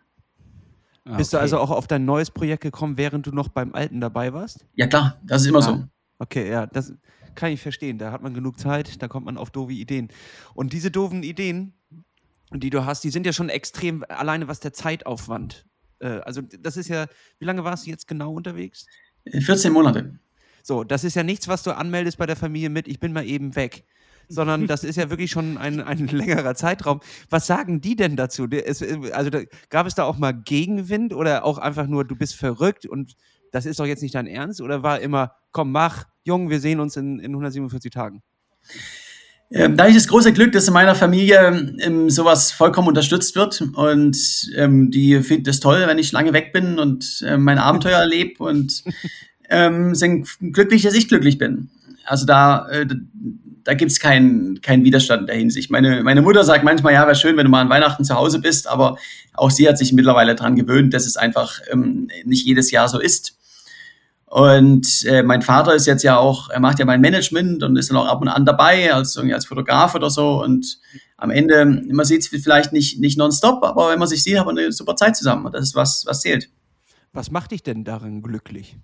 [1.05, 1.17] Okay.
[1.17, 4.33] Bist du also auch auf dein neues Projekt gekommen, während du noch beim alten dabei
[4.33, 4.65] warst?
[4.75, 5.83] Ja, klar, das ist immer ah, so.
[6.19, 6.93] Okay, ja, das
[7.35, 7.97] kann ich verstehen.
[7.97, 10.09] Da hat man genug Zeit, da kommt man auf doofe Ideen.
[10.53, 11.73] Und diese doofen Ideen,
[12.51, 15.65] die du hast, die sind ja schon extrem, alleine was der Zeitaufwand.
[15.99, 17.07] Äh, also, das ist ja,
[17.39, 18.85] wie lange warst du jetzt genau unterwegs?
[19.29, 20.19] 14 Monate.
[20.63, 23.25] So, das ist ja nichts, was du anmeldest bei der Familie mit, ich bin mal
[23.25, 23.85] eben weg
[24.27, 26.99] sondern das ist ja wirklich schon ein, ein längerer Zeitraum.
[27.29, 28.47] Was sagen die denn dazu?
[29.13, 32.85] Also da, gab es da auch mal Gegenwind oder auch einfach nur, du bist verrückt
[32.85, 33.15] und
[33.51, 34.61] das ist doch jetzt nicht dein Ernst?
[34.61, 38.21] Oder war immer, komm, mach, Jung, wir sehen uns in, in 147 Tagen?
[39.49, 43.35] Ähm, da habe ich das große Glück, dass in meiner Familie ähm, sowas vollkommen unterstützt
[43.37, 44.17] wird und
[44.57, 48.43] ähm, die finden es toll, wenn ich lange weg bin und äh, mein Abenteuer erlebe
[48.43, 48.83] und
[49.49, 51.69] ähm, sind glücklich, dass ich glücklich bin.
[52.07, 52.87] Also da, äh,
[53.63, 55.69] da gibt es keinen keinen Widerstand in der Hinsicht.
[55.69, 58.39] Meine, meine Mutter sagt manchmal, ja, wäre schön, wenn du mal an Weihnachten zu Hause
[58.39, 58.97] bist, aber
[59.33, 62.99] auch sie hat sich mittlerweile daran gewöhnt, dass es einfach ähm, nicht jedes Jahr so
[62.99, 63.37] ist.
[64.25, 67.89] Und äh, mein Vater ist jetzt ja auch, er macht ja mein Management und ist
[67.89, 70.43] dann auch ab und an dabei, als, irgendwie als Fotograf oder so.
[70.43, 70.79] Und
[71.15, 74.45] am Ende, man sieht es vielleicht nicht, nicht nonstop, aber wenn man sich sieht, hat
[74.45, 75.45] man eine super Zeit zusammen.
[75.45, 76.49] Und das ist was, was zählt.
[77.13, 78.77] Was macht dich denn darin glücklich?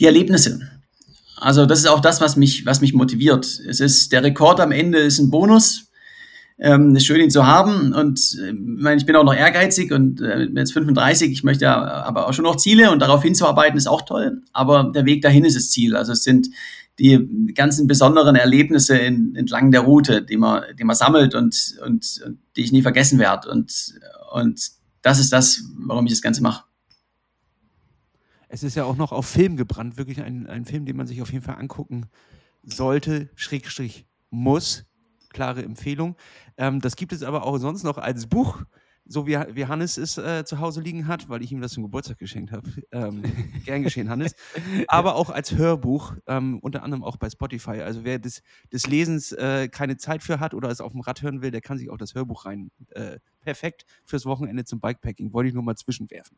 [0.00, 0.81] Die Erlebnisse.
[1.42, 3.44] Also das ist auch das, was mich, was mich motiviert.
[3.44, 5.88] Es ist der Rekord am Ende ist ein Bonus.
[6.58, 7.92] Ähm, ist schön, ihn zu haben.
[7.92, 11.32] Und äh, ich, meine, ich bin auch noch ehrgeizig und äh, jetzt 35.
[11.32, 14.42] Ich möchte ja aber auch schon noch Ziele und darauf hinzuarbeiten ist auch toll.
[14.52, 15.96] Aber der Weg dahin ist das Ziel.
[15.96, 16.48] Also es sind
[17.00, 22.20] die ganzen besonderen Erlebnisse in, entlang der Route, die man, die man sammelt und, und,
[22.24, 23.50] und die ich nie vergessen werde.
[23.50, 23.94] Und,
[24.32, 24.60] und
[25.00, 26.62] das ist das, warum ich das Ganze mache.
[28.52, 31.22] Es ist ja auch noch auf Film gebrannt, wirklich ein, ein Film, den man sich
[31.22, 32.04] auf jeden Fall angucken
[32.62, 34.84] sollte, Schrägstrich muss.
[35.30, 36.16] Klare Empfehlung.
[36.58, 38.62] Ähm, das gibt es aber auch sonst noch als Buch,
[39.06, 41.82] so wie, wie Hannes es äh, zu Hause liegen hat, weil ich ihm das zum
[41.82, 42.68] Geburtstag geschenkt habe.
[42.92, 43.22] Ähm,
[43.64, 44.34] gern geschehen, Hannes.
[44.86, 47.80] Aber auch als Hörbuch, ähm, unter anderem auch bei Spotify.
[47.80, 51.22] Also wer des, des Lesens äh, keine Zeit für hat oder es auf dem Rad
[51.22, 52.70] hören will, der kann sich auch das Hörbuch rein.
[52.90, 55.32] Äh, perfekt fürs Wochenende zum Bikepacking.
[55.32, 56.36] Wollte ich nur mal zwischenwerfen.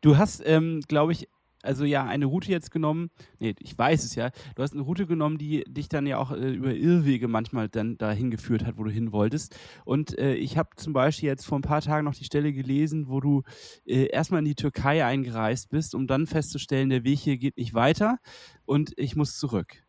[0.00, 1.28] Du hast, ähm, glaube ich,
[1.66, 5.06] also ja, eine Route jetzt genommen, nee, ich weiß es ja, du hast eine Route
[5.06, 8.84] genommen, die dich dann ja auch äh, über Irrwege manchmal dann dahin geführt hat, wo
[8.84, 9.58] du hin wolltest.
[9.84, 13.08] Und äh, ich habe zum Beispiel jetzt vor ein paar Tagen noch die Stelle gelesen,
[13.08, 13.42] wo du
[13.84, 17.74] äh, erstmal in die Türkei eingereist bist, um dann festzustellen, der Weg hier geht nicht
[17.74, 18.18] weiter
[18.64, 19.82] und ich muss zurück.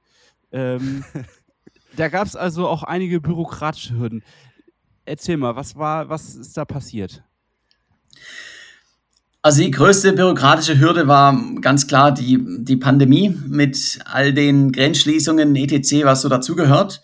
[0.51, 1.03] Ähm,
[1.95, 4.23] da gab es also auch einige bürokratische Hürden.
[5.05, 7.23] Erzähl mal, was war, was ist da passiert?
[9.47, 15.55] Also die größte bürokratische Hürde war ganz klar die, die Pandemie mit all den Grenzschließungen,
[15.55, 17.01] etc., was so dazugehört.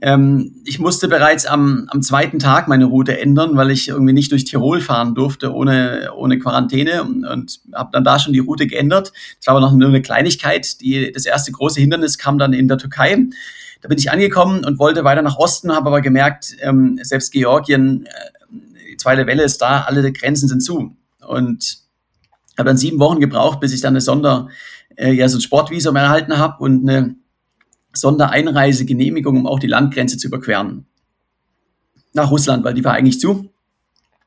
[0.00, 4.32] Ähm, ich musste bereits am, am zweiten Tag meine Route ändern, weil ich irgendwie nicht
[4.32, 8.66] durch Tirol fahren durfte ohne, ohne Quarantäne und, und habe dann da schon die Route
[8.66, 9.12] geändert.
[9.36, 10.80] Das war aber noch nur eine Kleinigkeit.
[10.80, 13.26] Die, das erste große Hindernis kam dann in der Türkei.
[13.82, 18.06] Da bin ich angekommen und wollte weiter nach Osten, habe aber gemerkt, ähm, selbst Georgien,
[18.06, 20.96] äh, die zweite Welle ist da, alle Grenzen sind zu.
[21.26, 21.78] Und
[22.56, 24.48] habe dann sieben Wochen gebraucht, bis ich dann eine Sonder,
[24.96, 27.16] äh, ja, so ein Sportvisum erhalten habe und eine
[27.92, 30.86] Sondereinreisegenehmigung, um auch die Landgrenze zu überqueren.
[32.12, 33.50] Nach Russland, weil die war eigentlich zu.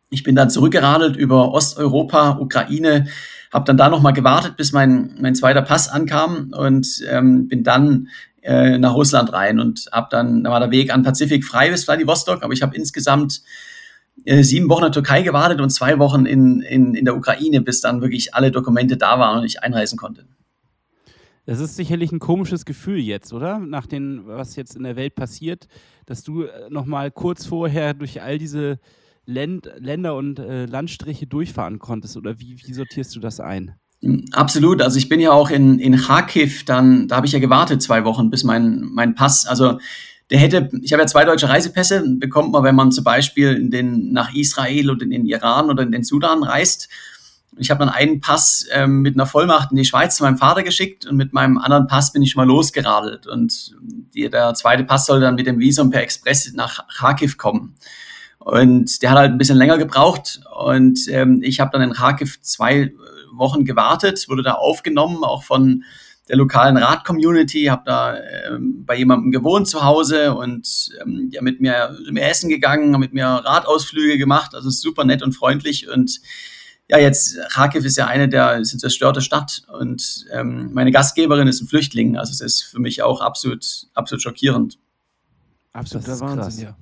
[0.09, 3.07] Ich bin dann zurückgeradelt über Osteuropa, Ukraine,
[3.51, 8.09] habe dann da nochmal gewartet, bis mein, mein zweiter Pass ankam und ähm, bin dann
[8.41, 11.85] äh, nach Russland rein und habe dann, da war der Weg an Pazifik frei bis
[11.85, 13.41] Vladivostok, aber ich habe insgesamt
[14.27, 17.61] äh, sieben Wochen in der Türkei gewartet und zwei Wochen in, in, in der Ukraine,
[17.61, 20.25] bis dann wirklich alle Dokumente da waren und ich einreisen konnte.
[21.45, 23.57] Das ist sicherlich ein komisches Gefühl jetzt, oder?
[23.57, 25.69] Nach dem, was jetzt in der Welt passiert,
[26.05, 28.79] dass du äh, noch mal kurz vorher durch all diese
[29.25, 32.17] Länd Länder und äh, Landstriche durchfahren konntest.
[32.17, 33.75] Oder wie, wie sortierst du das ein?
[34.33, 34.81] Absolut.
[34.81, 38.03] Also ich bin ja auch in, in Kharkiv, dann, da habe ich ja gewartet zwei
[38.03, 39.79] Wochen, bis mein, mein Pass, also
[40.29, 43.71] der hätte, ich habe ja zwei deutsche Reisepässe, bekommt man, wenn man zum Beispiel in
[43.71, 46.89] den, nach Israel oder in den Iran oder in den Sudan reist.
[47.59, 50.63] Ich habe dann einen Pass ähm, mit einer Vollmacht in die Schweiz zu meinem Vater
[50.63, 53.25] geschickt und mit meinem anderen Pass bin ich mal losgeradelt.
[53.25, 53.75] Und
[54.13, 57.75] die, der zweite Pass soll dann mit dem Visum per Express nach Kharkiv kommen.
[58.39, 60.41] Und der hat halt ein bisschen länger gebraucht.
[60.55, 62.93] Und ähm, ich habe dann in Kharkiv zwei
[63.31, 65.83] Wochen gewartet, wurde da aufgenommen, auch von
[66.27, 71.61] der lokalen Rad-Community, habe da ähm, bei jemandem gewohnt zu Hause und ähm, ja, mit
[71.61, 76.19] mir, mit mir essen gegangen, mit mir Radausflüge gemacht, also super nett und freundlich und
[76.89, 81.47] ja, jetzt Kharkiv ist ja eine der ist eine zerstörte Stadt und ähm, meine Gastgeberin
[81.47, 84.79] ist ein Flüchtling, also es ist für mich auch absolut absolut schockierend.
[85.73, 86.61] Absoluter Wahnsinn, krass.
[86.61, 86.77] ja.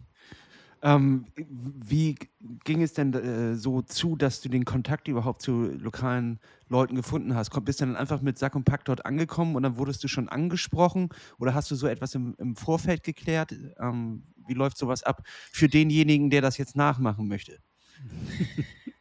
[0.85, 2.15] Ähm, wie
[2.63, 7.33] ging es denn äh, so zu, dass du den Kontakt überhaupt zu lokalen Leuten gefunden
[7.33, 7.49] hast?
[7.65, 10.29] Bist du dann einfach mit Sack und Pack dort angekommen und dann wurdest du schon
[10.29, 13.55] angesprochen oder hast du so etwas im, im Vorfeld geklärt?
[13.79, 17.57] Ähm, wie läuft sowas ab für denjenigen, der das jetzt nachmachen möchte?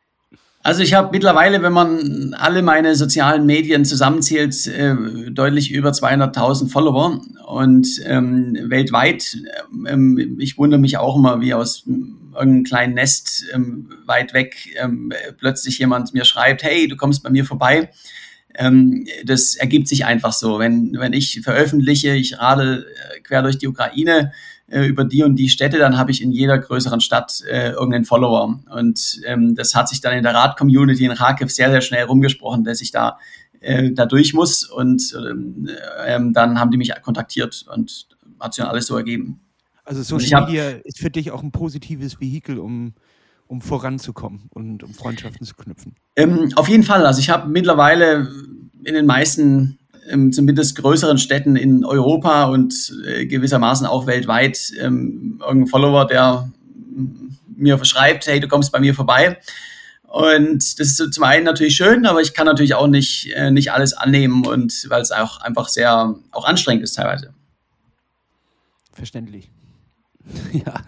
[0.64, 4.96] Also ich habe mittlerweile, wenn man alle meine sozialen Medien zusammenzählt, äh,
[5.30, 9.36] deutlich über 200.000 Follower und ähm, weltweit.
[9.86, 15.12] Ähm, ich wundere mich auch immer, wie aus irgendeinem kleinen Nest ähm, weit weg ähm,
[15.36, 17.90] plötzlich jemand mir schreibt, hey, du kommst bei mir vorbei.
[18.54, 20.58] Ähm, das ergibt sich einfach so.
[20.58, 24.32] Wenn, wenn ich veröffentliche, ich radel äh, quer durch die Ukraine,
[24.74, 28.04] äh, über die und die Städte, dann habe ich in jeder größeren Stadt äh, irgendeinen
[28.04, 28.60] Follower.
[28.70, 32.64] Und ähm, das hat sich dann in der Rad-Community in Kharkiv sehr, sehr schnell rumgesprochen,
[32.64, 33.18] dass ich da,
[33.60, 34.64] äh, da durch muss.
[34.64, 35.68] Und ähm,
[36.06, 38.08] ähm, dann haben die mich kontaktiert und
[38.40, 39.40] hat sich dann alles so ergeben.
[39.84, 42.94] Also Social hab, Media ist für dich auch ein positives Vehikel, um
[43.46, 45.94] um voranzukommen und um Freundschaften zu knüpfen?
[46.16, 47.04] Ähm, auf jeden Fall.
[47.04, 48.26] Also ich habe mittlerweile
[48.82, 55.40] in den meisten ähm, zumindest größeren Städten in Europa und äh, gewissermaßen auch weltweit ähm,
[55.44, 56.50] irgendein Follower, der
[57.56, 59.38] mir schreibt, hey, du kommst bei mir vorbei.
[60.02, 63.72] Und das ist zum einen natürlich schön, aber ich kann natürlich auch nicht, äh, nicht
[63.72, 67.34] alles annehmen und weil es auch einfach sehr auch anstrengend ist teilweise.
[68.92, 69.50] Verständlich.
[70.52, 70.82] ja.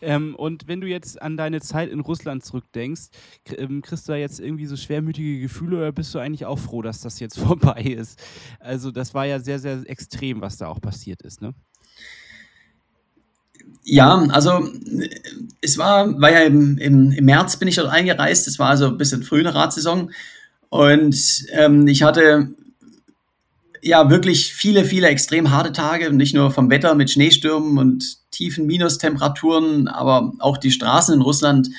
[0.00, 3.08] Ähm, und wenn du jetzt an deine Zeit in Russland zurückdenkst,
[3.56, 6.82] ähm, kriegst du da jetzt irgendwie so schwermütige Gefühle oder bist du eigentlich auch froh,
[6.82, 8.20] dass das jetzt vorbei ist?
[8.60, 11.54] Also, das war ja sehr, sehr extrem, was da auch passiert ist, ne?
[13.84, 14.68] Ja, also
[15.62, 18.88] es war, war ja im, im, im März bin ich dort eingereist, das war also
[18.88, 20.10] ein bisschen früh in der Radsaison
[20.68, 22.54] und ähm, ich hatte
[23.82, 28.66] ja wirklich viele, viele extrem harte Tage, nicht nur vom Wetter mit Schneestürmen und tiefen
[28.66, 31.70] Minustemperaturen, aber auch die Straßen in Russland.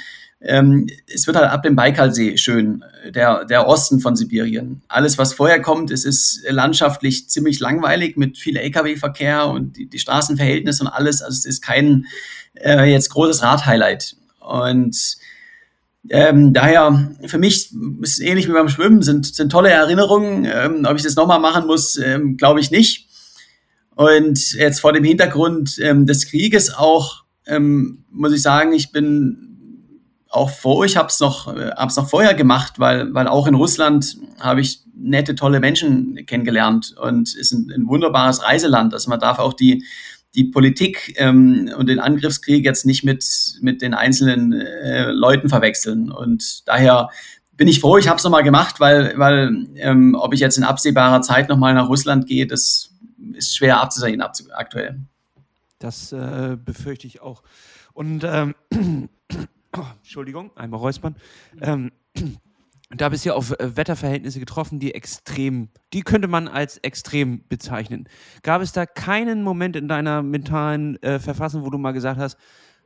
[0.41, 2.83] Ähm, es wird halt ab dem Baikalsee schön,
[3.13, 4.81] der, der Osten von Sibirien.
[4.87, 9.99] Alles, was vorher kommt, es ist landschaftlich ziemlich langweilig mit viel Lkw-Verkehr und die, die
[9.99, 11.21] Straßenverhältnisse und alles.
[11.21, 12.05] Also es ist kein
[12.53, 14.15] äh, jetzt großes Radhighlight.
[14.39, 15.17] Und
[16.09, 20.45] ähm, daher, für mich ist es ähnlich wie beim Schwimmen, sind, sind tolle Erinnerungen.
[20.45, 23.07] Ähm, ob ich das nochmal machen muss, ähm, glaube ich nicht.
[23.95, 29.49] Und jetzt vor dem Hintergrund ähm, des Krieges auch, ähm, muss ich sagen, ich bin
[30.29, 34.17] auch froh, ich habe es noch, äh, noch vorher gemacht, weil, weil auch in Russland
[34.39, 38.93] habe ich nette, tolle Menschen kennengelernt und ist ein, ein wunderbares Reiseland.
[38.93, 39.83] Also man darf auch die,
[40.35, 43.25] die Politik ähm, und den Angriffskrieg jetzt nicht mit,
[43.61, 46.11] mit den einzelnen äh, Leuten verwechseln.
[46.11, 47.09] Und daher
[47.53, 50.63] bin ich froh, ich habe es nochmal gemacht, weil, weil ähm, ob ich jetzt in
[50.63, 52.93] absehbarer Zeit nochmal nach Russland gehe, das
[53.33, 54.99] ist schwer abzusehen aktuell.
[55.79, 57.43] Das äh, befürchte ich auch.
[57.93, 58.55] Und ähm,
[60.01, 61.15] Entschuldigung, einmal räuspern.
[61.61, 61.91] Ähm,
[62.89, 67.47] da bist du ja auf äh, Wetterverhältnisse getroffen, die extrem, die könnte man als extrem
[67.47, 68.09] bezeichnen.
[68.41, 72.37] Gab es da keinen Moment in deiner mentalen äh, Verfassung, wo du mal gesagt hast,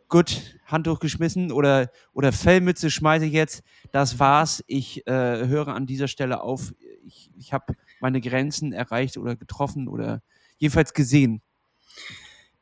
[0.09, 5.87] gut, Handtuch geschmissen oder, oder Fellmütze schmeiße ich jetzt, das war's, ich äh, höre an
[5.87, 6.73] dieser Stelle auf,
[7.05, 10.21] ich, ich habe meine Grenzen erreicht oder getroffen oder
[10.57, 11.41] jedenfalls gesehen?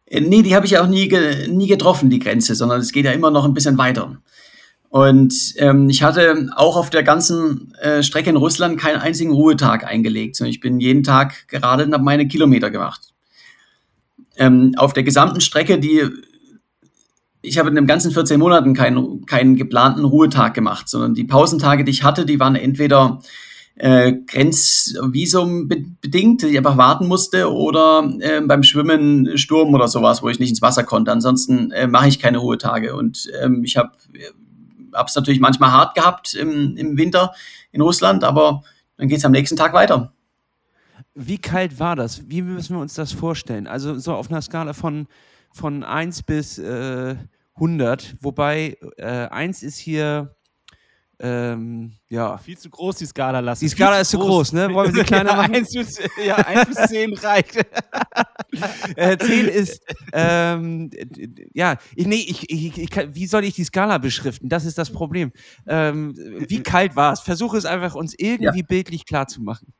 [0.06, 1.10] Äh, nee, die habe ich auch nie,
[1.50, 4.22] nie getroffen, die Grenze, sondern es geht ja immer noch ein bisschen weiter.
[4.92, 9.86] Und ähm, ich hatte auch auf der ganzen äh, Strecke in Russland keinen einzigen Ruhetag
[9.86, 13.14] eingelegt, sondern ich bin jeden Tag gerade und habe meine Kilometer gemacht.
[14.36, 16.04] Ähm, auf der gesamten Strecke, die
[17.42, 21.86] ich habe in den ganzen 14 Monaten keinen, keinen geplanten Ruhetag gemacht, sondern die Pausentage,
[21.86, 23.22] die ich hatte, die waren entweder
[23.76, 30.22] äh, Grenzvisum bedingt, die ich einfach warten musste, oder äh, beim Schwimmen Sturm oder sowas,
[30.22, 31.14] wo ich nicht ins Wasser konnte.
[31.14, 32.94] Ansonsten äh, mache ich keine Ruhetage.
[32.94, 33.92] Und ähm, ich habe
[34.94, 37.34] es natürlich manchmal hart gehabt im, im Winter
[37.72, 38.64] in Russland, aber
[38.98, 40.14] dann geht es am nächsten Tag weiter.
[41.14, 42.30] Wie kalt war das?
[42.30, 43.68] Wie müssen wir uns das vorstellen?
[43.68, 45.08] Also so auf einer Skala von,
[45.52, 47.16] von 1 bis äh,
[47.56, 50.36] 100, wobei äh, 1 ist hier
[51.24, 52.36] ähm, ja.
[52.40, 53.64] Viel zu groß, die Skala lassen.
[53.64, 54.28] Die Skala ist zu groß.
[54.28, 54.74] groß, ne?
[54.74, 55.54] Wollen wir sie kleiner machen?
[55.54, 57.58] 1 bis, ja, 1 bis 10 reicht.
[58.96, 59.82] äh, 10 ist,
[60.14, 60.90] ähm,
[61.54, 64.50] ja, ich, nee, ich, ich, ich, wie soll ich die Skala beschriften?
[64.50, 65.32] Das ist das Problem.
[65.68, 66.16] Ähm,
[66.48, 67.20] wie kalt war es?
[67.20, 68.66] Versuche es einfach uns irgendwie ja.
[68.68, 69.74] bildlich klar zu machen.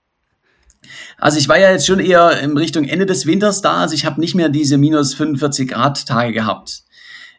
[1.18, 4.06] Also ich war ja jetzt schon eher in Richtung Ende des Winters da, also ich
[4.06, 6.84] habe nicht mehr diese minus 45 Grad Tage gehabt.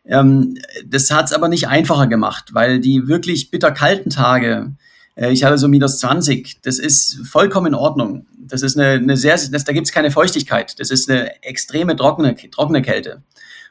[0.05, 4.73] Ähm, das hat es aber nicht einfacher gemacht, weil die wirklich bitterkalten Tage,
[5.15, 8.27] äh, ich hatte so minus 20, das ist vollkommen in Ordnung.
[8.39, 10.79] Das ist eine, eine sehr, das, da gibt es keine Feuchtigkeit.
[10.79, 13.23] Das ist eine extreme trockene, trockene Kälte.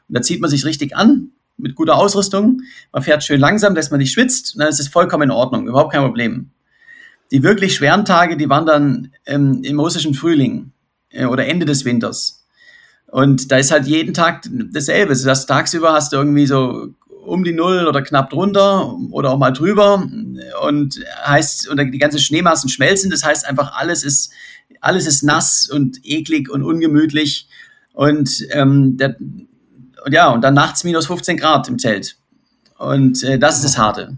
[0.08, 2.62] Und da zieht man sich richtig an mit guter Ausrüstung.
[2.92, 4.54] Man fährt schön langsam, dass man nicht schwitzt.
[4.54, 6.50] Und dann ist es vollkommen in Ordnung, überhaupt kein Problem.
[7.30, 10.72] Die wirklich schweren Tage, die waren dann ähm, im russischen Frühling
[11.10, 12.41] äh, oder Ende des Winters.
[13.12, 15.14] Und da ist halt jeden Tag dasselbe.
[15.14, 16.94] Das tagsüber hast du irgendwie so
[17.26, 20.08] um die Null oder knapp drunter oder auch mal drüber
[20.66, 23.10] und heißt, und die ganzen Schneemassen schmelzen.
[23.10, 24.32] Das heißt einfach, alles ist,
[24.80, 27.48] alles ist nass und eklig und ungemütlich.
[27.92, 32.16] Und, ähm, der, und ja, und dann nachts minus 15 Grad im Zelt.
[32.78, 34.16] Und äh, das ist das Harte.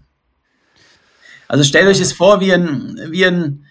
[1.49, 3.65] Also stellt euch das vor wie ein, wie ein,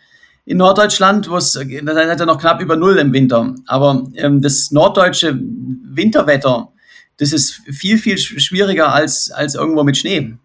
[0.46, 3.54] in Norddeutschland, wo es, dann hat er noch knapp über Null im Winter.
[3.66, 6.70] Aber ähm, das norddeutsche Winterwetter,
[7.16, 10.36] das ist viel, viel schwieriger als, als irgendwo mit Schnee,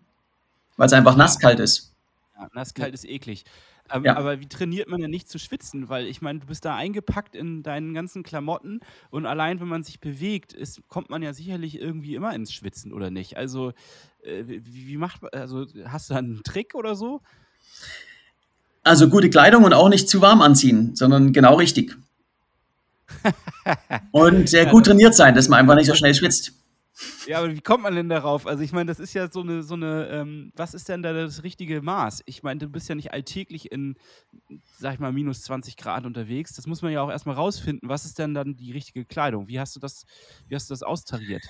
[0.77, 1.93] weil es einfach nasskalt ist.
[2.37, 3.43] Ja, nasskalt ist eklig.
[3.91, 4.15] Ähm, ja.
[4.15, 5.89] Aber wie trainiert man denn nicht zu schwitzen?
[5.89, 9.83] Weil ich meine, du bist da eingepackt in deinen ganzen Klamotten und allein wenn man
[9.83, 13.35] sich bewegt, ist, kommt man ja sicherlich irgendwie immer ins Schwitzen, oder nicht?
[13.35, 13.73] Also,
[14.23, 17.21] äh, wie, wie macht man, also hast du da einen Trick oder so?
[18.83, 21.95] Also gute Kleidung und auch nicht zu warm anziehen, sondern genau richtig.
[24.11, 26.53] und sehr gut trainiert sein, dass man einfach nicht so schnell schwitzt.
[27.27, 28.45] Ja, aber wie kommt man denn darauf?
[28.45, 31.13] Also ich meine, das ist ja so eine, so eine, ähm, was ist denn da
[31.13, 32.23] das richtige Maß?
[32.25, 33.95] Ich meine, du bist ja nicht alltäglich in,
[34.77, 36.53] sag ich mal, minus 20 Grad unterwegs.
[36.53, 37.87] Das muss man ja auch erstmal rausfinden.
[37.87, 39.47] Was ist denn dann die richtige Kleidung?
[39.47, 40.05] Wie hast du das,
[40.47, 41.43] wie hast du das austariert?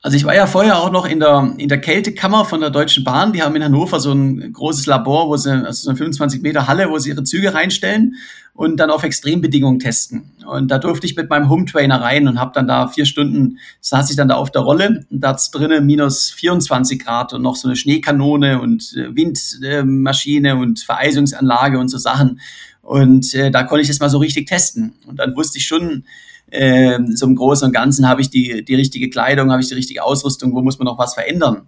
[0.00, 3.02] Also ich war ja vorher auch noch in der, in der Kältekammer von der Deutschen
[3.02, 3.32] Bahn.
[3.32, 6.68] Die haben in Hannover so ein großes Labor, wo sie, also so eine 25 Meter
[6.68, 8.14] Halle, wo sie ihre Züge reinstellen
[8.54, 10.30] und dann auf Extrembedingungen testen.
[10.46, 13.58] Und da durfte ich mit meinem Home Trainer rein und habe dann da vier Stunden,
[13.80, 17.56] saß ich dann da auf der Rolle und da drinnen minus 24 Grad und noch
[17.56, 22.40] so eine Schneekanone und äh, Windmaschine und Vereisungsanlage und so Sachen.
[22.82, 24.94] Und äh, da konnte ich das mal so richtig testen.
[25.06, 26.04] Und dann wusste ich schon,
[26.50, 29.74] äh, so im Großen und Ganzen habe ich die, die richtige Kleidung, habe ich die
[29.74, 31.66] richtige Ausrüstung, wo muss man noch was verändern.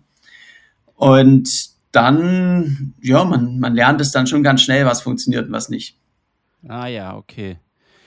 [0.97, 5.69] Und dann, ja, man, man lernt es dann schon ganz schnell, was funktioniert und was
[5.69, 5.97] nicht.
[6.69, 7.59] Ah ja, okay.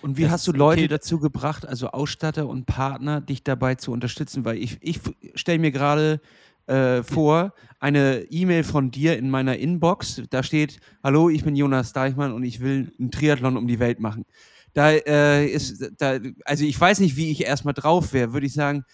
[0.01, 0.87] Und wie das hast du Leute okay.
[0.87, 4.45] dazu gebracht, also Ausstatter und Partner, dich dabei zu unterstützen?
[4.45, 4.99] Weil ich, ich
[5.35, 6.21] stelle mir gerade
[6.67, 10.21] äh, vor, eine E-Mail von dir in meiner Inbox.
[10.29, 13.99] Da steht, hallo, ich bin Jonas Deichmann und ich will einen Triathlon um die Welt
[13.99, 14.25] machen
[14.73, 18.33] da äh, ist, da, also ich weiß nicht, wie ich erstmal drauf wäre.
[18.33, 18.85] Würde ich sagen,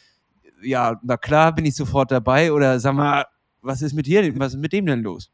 [0.61, 2.51] ja, na klar, bin ich sofort dabei.
[2.51, 3.25] Oder sag mal,
[3.61, 5.31] was ist mit dir, was ist mit dem denn los?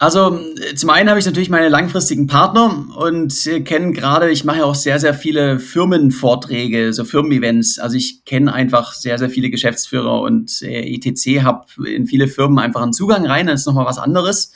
[0.00, 0.38] Also
[0.76, 4.76] zum einen habe ich natürlich meine langfristigen Partner und kenne gerade, ich mache ja auch
[4.76, 7.80] sehr, sehr viele Firmenvorträge, so Firmen-Events.
[7.80, 12.60] Also ich kenne einfach sehr, sehr viele Geschäftsführer und äh, ETC, habe in viele Firmen
[12.60, 14.52] einfach einen Zugang rein, das ist nochmal was anderes.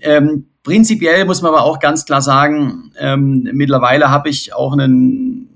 [0.00, 5.48] Ähm, prinzipiell muss man aber auch ganz klar sagen, ähm, mittlerweile habe ich auch einen,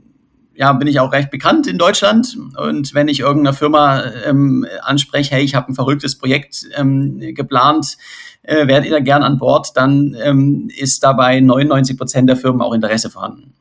[0.55, 2.37] ja, bin ich auch recht bekannt in Deutschland.
[2.57, 7.96] Und wenn ich irgendeiner Firma ähm, anspreche, hey, ich habe ein verrücktes Projekt ähm, geplant,
[8.43, 12.61] äh, werdet ihr da gern an Bord, dann ähm, ist dabei 99 Prozent der Firmen
[12.61, 13.55] auch Interesse vorhanden.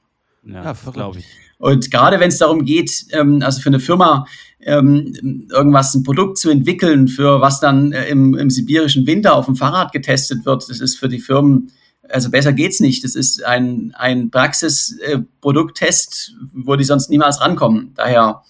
[0.43, 1.25] Ja, ja glaube ich.
[1.61, 4.25] Und gerade wenn es darum geht, ähm, also für eine Firma
[4.63, 9.45] ähm, irgendwas, ein Produkt zu entwickeln, für was dann äh, im, im sibirischen Winter auf
[9.45, 11.71] dem Fahrrad getestet wird, das ist für die Firmen,
[12.09, 13.03] also besser geht's nicht.
[13.03, 17.93] Das ist ein, ein Praxisprodukttest, äh, wo die sonst niemals rankommen.
[17.95, 18.43] Daher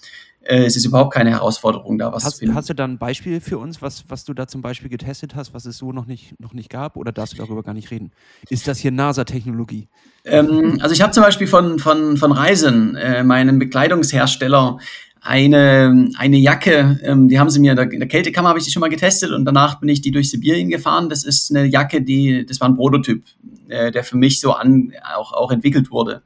[0.43, 2.55] äh, es ist überhaupt keine Herausforderung, da was Hast, zu finden.
[2.55, 5.53] hast du da ein Beispiel für uns, was, was du da zum Beispiel getestet hast,
[5.53, 6.97] was es so noch nicht, noch nicht gab?
[6.97, 8.11] Oder darfst du darüber gar nicht reden?
[8.49, 9.87] Ist das hier NASA-Technologie?
[10.25, 14.79] Ähm, also ich habe zum Beispiel von, von, von Reisen, äh, meinem Bekleidungshersteller,
[15.21, 18.81] eine, eine Jacke, ähm, die haben sie mir in der, Kältekammer, habe ich die schon
[18.81, 21.09] mal getestet und danach bin ich die durch Sibirien gefahren.
[21.09, 23.23] Das ist eine Jacke, die, das war ein Prototyp,
[23.69, 26.23] äh, der für mich so an, auch, auch entwickelt wurde.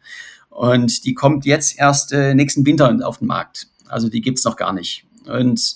[0.49, 3.67] Und die kommt jetzt erst äh, nächsten Winter auf den Markt.
[3.89, 5.05] Also die gibt's noch gar nicht.
[5.27, 5.75] Und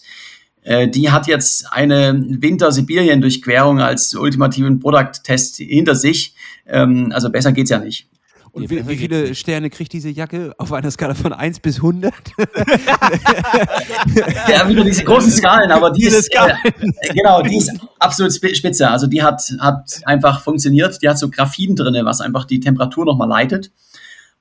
[0.64, 6.36] äh, die hat jetzt eine Winter-Sibirien-Durchquerung als ultimativen Product-Test hinter sich.
[6.66, 8.08] Ähm, also besser geht's ja nicht.
[8.52, 9.36] Und wie, wie viele.
[9.36, 12.14] Sterne kriegt diese Jacke auf einer Skala von 1 bis 100?
[14.50, 16.58] Ja, wieder diese großen Skalen, aber die Diese ist, Skalen.
[16.64, 18.90] äh, genau, die ist absolut spi- spitze.
[18.90, 21.02] Also die hat, hat einfach funktioniert.
[21.02, 23.72] Die hat so Graphin drinne, was einfach die Temperatur nochmal leitet.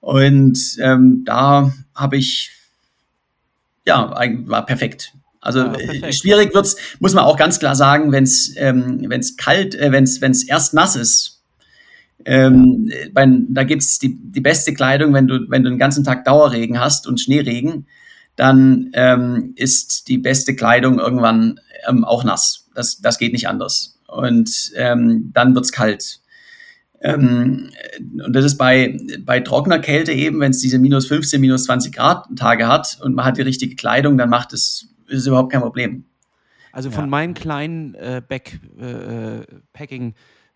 [0.01, 2.51] Und ähm, da habe ich,
[3.87, 4.15] ja,
[4.47, 5.13] war perfekt.
[5.41, 6.15] Also Ja, äh, perfekt.
[6.15, 10.05] schwierig wird's, muss man auch ganz klar sagen, wenn es ähm, wenn's kalt, äh, wenn
[10.05, 11.38] es erst nass ist.
[12.25, 16.25] Ähm, bei, da gibt's die, die beste Kleidung, wenn du, wenn du den ganzen Tag
[16.25, 17.87] Dauerregen hast und Schneeregen,
[18.37, 22.69] dann ähm, ist die beste Kleidung irgendwann ähm, auch nass.
[22.75, 23.99] Das, das geht nicht anders.
[24.07, 26.21] Und ähm, dann wird's kalt.
[27.01, 27.71] Ähm,
[28.25, 31.95] und das ist bei, bei trockener Kälte eben, wenn es diese minus 15, minus 20
[31.95, 35.53] Grad Tage hat und man hat die richtige Kleidung, dann macht es, ist es überhaupt
[35.53, 36.05] kein Problem.
[36.73, 36.97] Also Ja.
[36.97, 38.23] von meinen kleinen äh,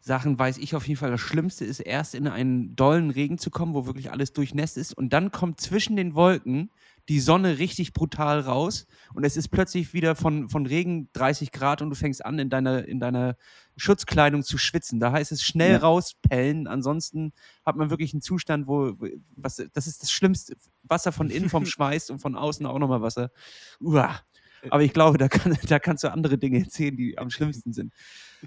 [0.02, 3.50] Backpacking-Sachen weiß ich auf jeden Fall, das Schlimmste ist erst in einen dollen Regen zu
[3.50, 6.70] kommen, wo wirklich alles durchnässt ist und dann kommt zwischen den Wolken
[7.08, 11.82] die Sonne richtig brutal raus und es ist plötzlich wieder von, von Regen 30 Grad
[11.82, 13.36] und du fängst an, in deiner, in deiner
[13.76, 15.00] Schutzkleidung zu schwitzen.
[15.00, 15.78] Da heißt es schnell Ja.
[15.78, 17.32] rauspellen, ansonsten
[17.66, 20.54] hat man wirklich einen Zustand, wo, wo- was, das ist das Schlimmste.
[20.84, 23.30] Wasser von innen vom Schweiß und von außen auch nochmal Wasser.
[23.80, 24.20] Uah.
[24.70, 27.92] Aber ich glaube, da, kann, da kannst du andere Dinge erzählen, die am schlimmsten sind.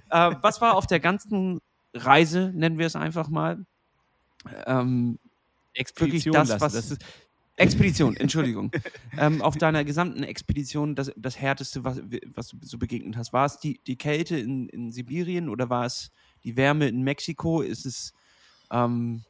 [0.09, 1.59] Äh, was war auf der ganzen
[1.93, 3.65] Reise, nennen wir es einfach mal,
[4.65, 5.19] ähm,
[5.73, 6.61] wirklich Expedition das, lassen.
[6.61, 6.73] was.
[6.73, 7.05] Das ist,
[7.57, 8.71] Expedition, Entschuldigung.
[9.17, 12.01] ähm, auf deiner gesamten Expedition das, das Härteste, was,
[12.33, 13.33] was du so begegnet hast.
[13.33, 16.11] War es die, die Kälte in, in Sibirien oder war es
[16.43, 17.61] die Wärme in Mexiko?
[17.61, 18.13] Ist es
[18.71, 19.23] ähm,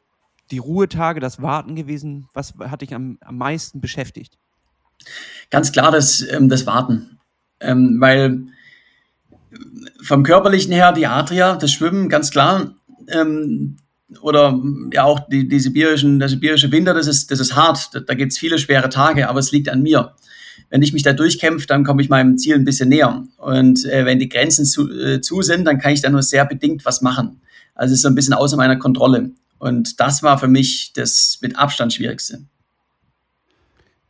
[0.50, 2.28] die Ruhetage, das Warten gewesen?
[2.34, 4.38] Was hat dich am, am meisten beschäftigt?
[5.50, 7.20] Ganz klar das, ähm, das Warten.
[7.60, 8.48] Ähm, weil
[10.02, 12.74] vom körperlichen her die Adria, das Schwimmen, ganz klar.
[13.08, 13.76] Ähm,
[14.20, 14.60] oder
[14.92, 17.90] ja auch die, die sibirischen, der sibirische Winter, das ist, das ist hart.
[17.92, 20.14] Da, da gibt es viele schwere Tage, aber es liegt an mir.
[20.70, 23.24] Wenn ich mich da durchkämpfe, dann komme ich meinem Ziel ein bisschen näher.
[23.36, 26.44] Und äh, wenn die Grenzen zu, äh, zu sind, dann kann ich da nur sehr
[26.44, 27.40] bedingt was machen.
[27.74, 29.30] Also es ist so ein bisschen außer meiner Kontrolle.
[29.58, 32.40] Und das war für mich das mit Abstand Schwierigste.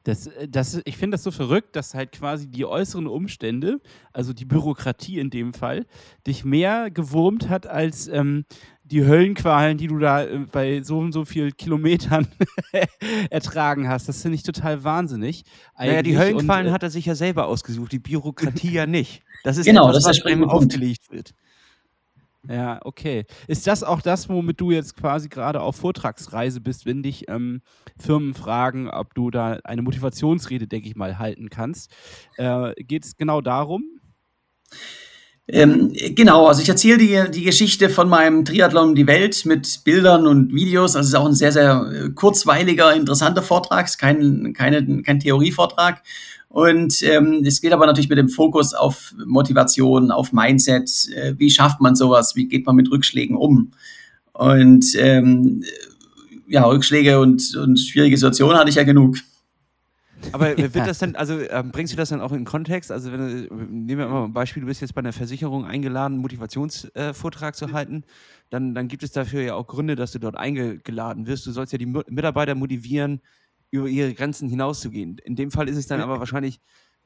[0.07, 3.81] Das, äh, das, ich finde das so verrückt, dass halt quasi die äußeren Umstände,
[4.13, 5.85] also die Bürokratie in dem Fall,
[6.27, 8.45] dich mehr gewurmt hat als ähm,
[8.85, 12.29] die Höllenqualen, die du da äh, bei so und so vielen Kilometern
[13.31, 14.09] ertragen hast.
[14.09, 15.43] Das finde ich total wahnsinnig.
[15.77, 16.19] Naja, die eigentlich.
[16.19, 19.23] Höllenqualen Und, äh, hat er sich ja selber ausgesucht, die Bürokratie ja nicht.
[19.43, 20.55] Das ist Genau, etwas, das was einem Punkt.
[20.55, 21.35] aufgelegt wird.
[22.49, 23.25] Ja, okay.
[23.49, 27.61] Ist das auch das, womit du jetzt quasi gerade auf Vortragsreise bist, wenn dich ähm,
[27.99, 31.93] Firmen fragen, ob du da eine Motivationsrede, denke ich mal, halten kannst?
[32.37, 33.85] Äh, Geht es genau darum?
[35.49, 39.85] Ähm, genau, also ich erzähle die, die Geschichte von meinem Triathlon um die Welt mit
[39.85, 40.97] Bildern und Videos.
[40.97, 46.03] Also es ist auch ein sehr, sehr äh, kurzweiliger, interessanter Vortrag, kein, keine, kein Theorievortrag.
[46.57, 50.91] Und ähm, es geht aber natürlich mit dem Fokus auf Motivation, auf Mindset.
[51.15, 52.35] Äh, wie schafft man sowas?
[52.35, 53.73] Wie geht man mit Rückschlägen um?
[54.33, 55.63] Und ähm,
[56.49, 59.19] ja, Rückschläge und, und schwierige Situationen hatte ich ja genug.
[60.33, 62.91] Aber wird das dann, also ähm, bringst du das dann auch in Kontext?
[62.91, 66.15] Also wenn du, nehmen wir mal ein Beispiel, du bist jetzt bei einer Versicherung eingeladen,
[66.15, 68.05] einen Motivationsvortrag äh, zu halten,
[68.49, 71.47] dann, dann gibt es dafür ja auch Gründe, dass du dort eingeladen wirst.
[71.47, 73.21] Du sollst ja die Mitarbeiter motivieren,
[73.77, 75.19] über ihre Grenzen hinauszugehen.
[75.19, 76.61] In dem Fall ist es dann aber wahrscheinlich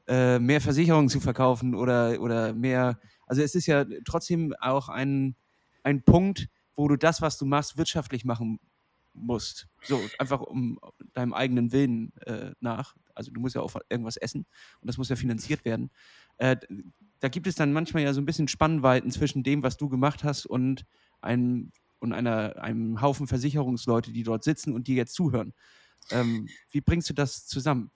[0.07, 5.35] äh, mehr Versicherungen zu verkaufen oder, oder mehr, also es ist ja trotzdem auch ein,
[5.83, 8.59] ein Punkt, wo du das, was du machst, wirtschaftlich machen
[9.13, 9.67] musst.
[9.83, 10.79] So, einfach um
[11.13, 12.95] deinem eigenen Willen äh, nach.
[13.13, 14.45] Also du musst ja auch irgendwas essen
[14.79, 15.91] und das muss ja finanziert werden.
[16.37, 16.57] Äh,
[17.19, 20.23] da gibt es dann manchmal ja so ein bisschen Spannweiten zwischen dem, was du gemacht
[20.23, 20.85] hast und
[21.21, 25.53] einem, und einer, einem Haufen Versicherungsleute, die dort sitzen und dir jetzt zuhören.
[26.09, 27.91] Ähm, wie bringst du das zusammen?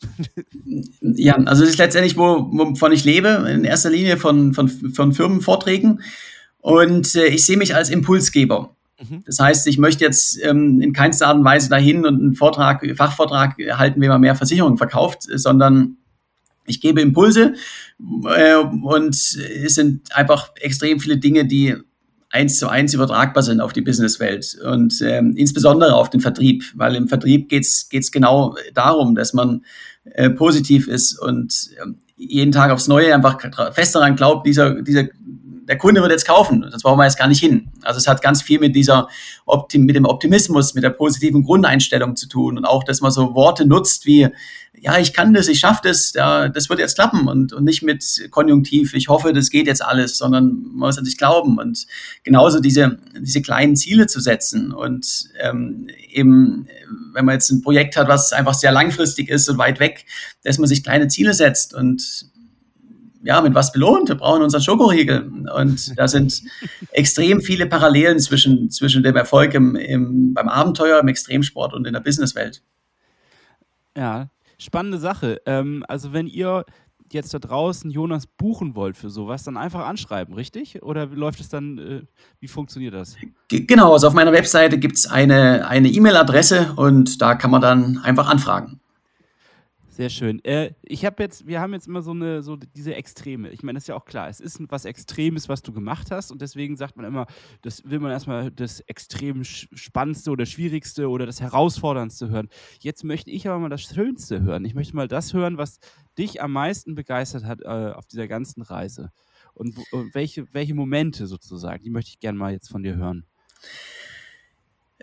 [1.02, 5.14] Ja, also es ist letztendlich, wo, wovon ich lebe, in erster Linie von, von, von
[5.14, 6.02] Firmenvorträgen.
[6.60, 8.76] Und äh, ich sehe mich als Impulsgeber.
[9.00, 9.24] Mhm.
[9.26, 12.86] Das heißt, ich möchte jetzt ähm, in keinster Art und Weise dahin und einen Vortrag,
[12.96, 15.98] Fachvortrag halten, wie man mehr Versicherungen verkauft, sondern
[16.66, 17.54] Ich gebe Impulse
[18.00, 21.76] äh, und es sind einfach extrem viele Dinge, die
[22.36, 26.96] eins zu eins übertragbar sind auf die Businesswelt und ähm, insbesondere auf den Vertrieb, weil
[26.96, 29.64] im Vertrieb geht's geht's genau darum, dass man
[30.04, 33.40] äh, positiv ist und äh, jeden Tag aufs Neue einfach
[33.74, 35.06] fest daran glaubt, dieser, dieser
[35.68, 36.66] der Kunde wird jetzt kaufen.
[36.72, 37.72] Das brauchen wir jetzt gar nicht hin.
[37.82, 39.08] Also es hat ganz viel mit dieser
[39.46, 43.36] Optim mit dem Optimismus, mit der positiven Grundeinstellung zu tun und auch, dass man so
[43.36, 44.30] Worte nutzt wie
[44.82, 47.82] ja, ich kann das, ich schaffe das, ja, das wird jetzt klappen und, und nicht
[47.82, 51.88] mit Konjunktiv, ich hoffe, das geht jetzt alles, sondern man muss an sich glauben und
[52.24, 56.68] genauso diese, diese kleinen Ziele zu setzen und ähm, eben,
[57.14, 60.06] wenn man jetzt ein Projekt hat, was einfach sehr langfristig ist und weit weg,
[60.44, 62.30] dass man sich kleine Ziele setzt und
[63.26, 64.08] ja, mit was belohnt.
[64.08, 65.32] Wir brauchen unseren Schokoriegel.
[65.56, 66.44] Und da sind
[66.92, 71.94] extrem viele Parallelen zwischen, zwischen dem Erfolg im, im, beim Abenteuer, im Extremsport und in
[71.94, 72.62] der Businesswelt.
[73.98, 75.42] Ja, spannende Sache.
[75.46, 76.66] Ähm, also wenn ihr
[77.12, 80.84] jetzt da draußen Jonas buchen wollt für sowas, dann einfach anschreiben, richtig?
[80.84, 82.02] Oder läuft es dann, äh,
[82.40, 83.16] wie funktioniert das?
[83.50, 88.28] Genau, also auf meiner Webseite gibt es eine E-Mail-Adresse und da kann man dann einfach
[88.28, 88.80] anfragen.
[89.96, 90.44] Sehr schön.
[90.44, 93.50] Äh, ich habe jetzt, wir haben jetzt immer so eine, so diese Extreme.
[93.52, 94.28] Ich meine, das ist ja auch klar.
[94.28, 97.28] Es ist was Extremes, was du gemacht hast, und deswegen sagt man immer,
[97.62, 102.50] das will man erstmal das extrem spannendste oder schwierigste oder das herausforderndste hören.
[102.82, 104.66] Jetzt möchte ich aber mal das Schönste hören.
[104.66, 105.80] Ich möchte mal das hören, was
[106.18, 109.14] dich am meisten begeistert hat äh, auf dieser ganzen Reise.
[109.54, 113.26] Und, und welche, welche Momente sozusagen, die möchte ich gerne mal jetzt von dir hören.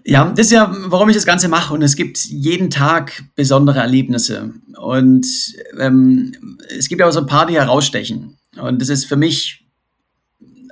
[0.05, 1.74] Ja, das ist ja, warum ich das Ganze mache.
[1.74, 4.53] Und es gibt jeden Tag besondere Erlebnisse.
[4.76, 5.26] Und
[5.78, 8.38] ähm, es gibt aber so ein paar, die herausstechen.
[8.59, 9.64] Und das ist für mich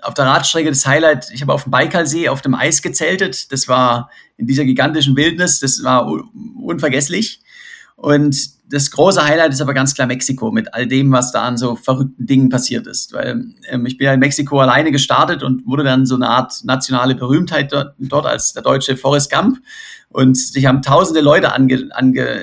[0.03, 1.31] auf der Radstrecke das Highlight.
[1.33, 3.53] Ich habe auf dem Baikalsee auf dem Eis gezeltet.
[3.53, 5.61] Das war in dieser gigantischen Wildnis.
[5.61, 6.11] Das war
[6.63, 7.41] unvergesslich.
[8.01, 8.35] Und
[8.73, 11.77] das große Highlight ist aber ganz klar Mexiko mit all dem, was da an so
[11.77, 13.13] verrückten Dingen passiert ist.
[13.13, 16.65] Weil ähm, ich bin ja in Mexiko alleine gestartet und wurde dann so eine Art
[16.65, 19.59] nationale Berühmtheit dort, dort als der deutsche Forrest Gump.
[20.09, 22.41] Und sich haben tausende Leute ange, ange,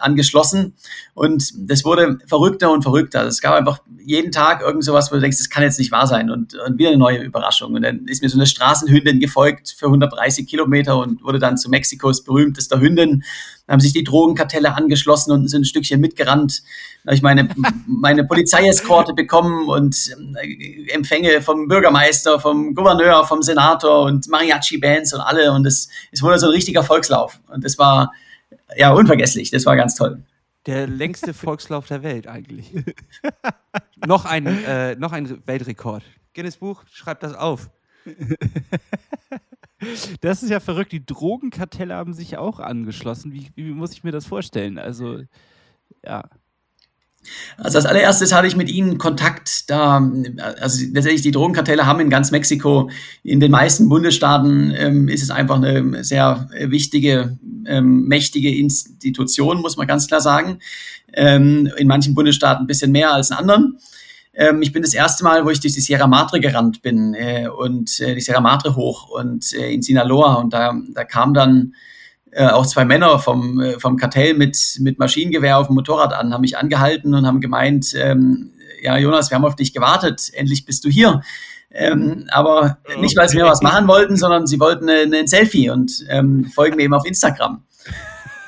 [0.00, 0.74] angeschlossen
[1.14, 3.26] und das wurde verrückter und verrückter.
[3.26, 6.06] Es gab einfach jeden Tag irgend sowas, wo du denkst, das kann jetzt nicht wahr
[6.06, 7.74] sein und, und wieder eine neue Überraschung.
[7.74, 11.68] Und dann ist mir so eine Straßenhündin gefolgt für 130 Kilometer und wurde dann zu
[11.68, 13.22] Mexikos berühmtester Hündin.
[13.66, 16.62] Da haben sich die Drogenkartelle angeschlossen und sind ein Stückchen mitgerannt.
[17.04, 17.48] Da habe ich meine,
[17.86, 19.96] meine Polizeieskorte bekommen und
[20.42, 25.52] äh, Empfänge vom Bürgermeister, vom Gouverneur, vom Senator und Mariachi-Bands und alle.
[25.52, 27.38] Und es, es wurde so ein richtiger Volkslauf.
[27.48, 28.12] Und das war
[28.76, 29.50] ja unvergesslich.
[29.50, 30.22] Das war ganz toll.
[30.66, 32.72] Der längste Volkslauf der Welt eigentlich.
[34.06, 36.02] noch, ein, äh, noch ein Weltrekord.
[36.34, 37.70] Guinness Buch, schreibt das auf.
[40.20, 40.92] Das ist ja verrückt.
[40.92, 43.32] Die Drogenkartelle haben sich auch angeschlossen.
[43.32, 44.78] Wie, wie muss ich mir das vorstellen?
[44.78, 45.22] Also,
[46.04, 46.28] ja.
[47.58, 49.70] Also als allererstes hatte ich mit ihnen Kontakt.
[49.70, 50.02] Da,
[50.60, 52.90] also letztendlich die Drogenkartelle haben in ganz Mexiko,
[53.22, 59.76] in den meisten Bundesstaaten ähm, ist es einfach eine sehr wichtige, ähm, mächtige Institution, muss
[59.76, 60.58] man ganz klar sagen.
[61.12, 63.78] Ähm, in manchen Bundesstaaten ein bisschen mehr als in anderen.
[64.32, 67.48] Ähm, ich bin das erste Mal, wo ich durch die Sierra Madre gerannt bin äh,
[67.48, 71.74] und äh, die Sierra Madre hoch und äh, in Sinaloa und da, da kam dann
[72.32, 76.32] äh, auch zwei Männer vom, äh, vom Kartell mit, mit Maschinengewehr auf dem Motorrad an,
[76.32, 78.52] haben mich angehalten und haben gemeint, ähm,
[78.82, 81.22] ja, Jonas, wir haben auf dich gewartet, endlich bist du hier.
[81.72, 85.70] Ähm, aber nicht, weil sie mir was machen wollten, sondern sie wollten eine, ein Selfie
[85.70, 87.64] und ähm, folgen mir eben auf Instagram.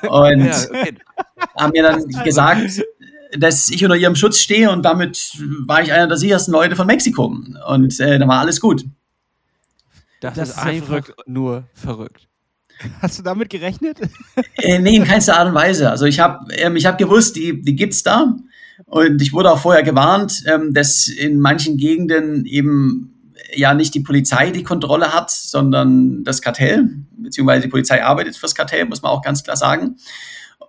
[0.01, 0.95] Und ja, okay.
[1.57, 2.81] haben mir dann gesagt,
[3.37, 6.87] dass ich unter ihrem Schutz stehe und damit war ich einer der sichersten Leute von
[6.87, 7.33] Mexiko.
[7.67, 8.85] Und äh, da war alles gut.
[10.19, 12.27] Das, das ist einfach nur verrückt.
[13.01, 13.97] Hast du damit gerechnet?
[14.57, 15.89] Äh, nee, in keinster Art und Weise.
[15.89, 18.35] Also ich habe ähm, hab gewusst, die, die gibt es da.
[18.85, 23.13] Und ich wurde auch vorher gewarnt, ähm, dass in manchen Gegenden eben
[23.55, 28.55] ja nicht die Polizei die Kontrolle hat, sondern das Kartell, beziehungsweise die Polizei arbeitet fürs
[28.55, 29.97] Kartell, muss man auch ganz klar sagen.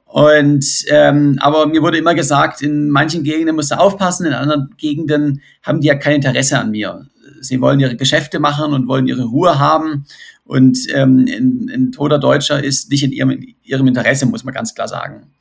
[0.07, 4.71] Und ähm, aber mir wurde immer gesagt, in manchen Gegenden musst du aufpassen, in anderen
[4.77, 7.07] Gegenden haben die ja kein Interesse an mir.
[7.41, 10.07] Sie wollen ihre Geschäfte machen und wollen ihre Ruhe haben.
[10.45, 14.75] Und ähm, ein, ein toter Deutscher ist nicht in ihrem, ihrem Interesse, muss man ganz
[14.75, 15.33] klar sagen.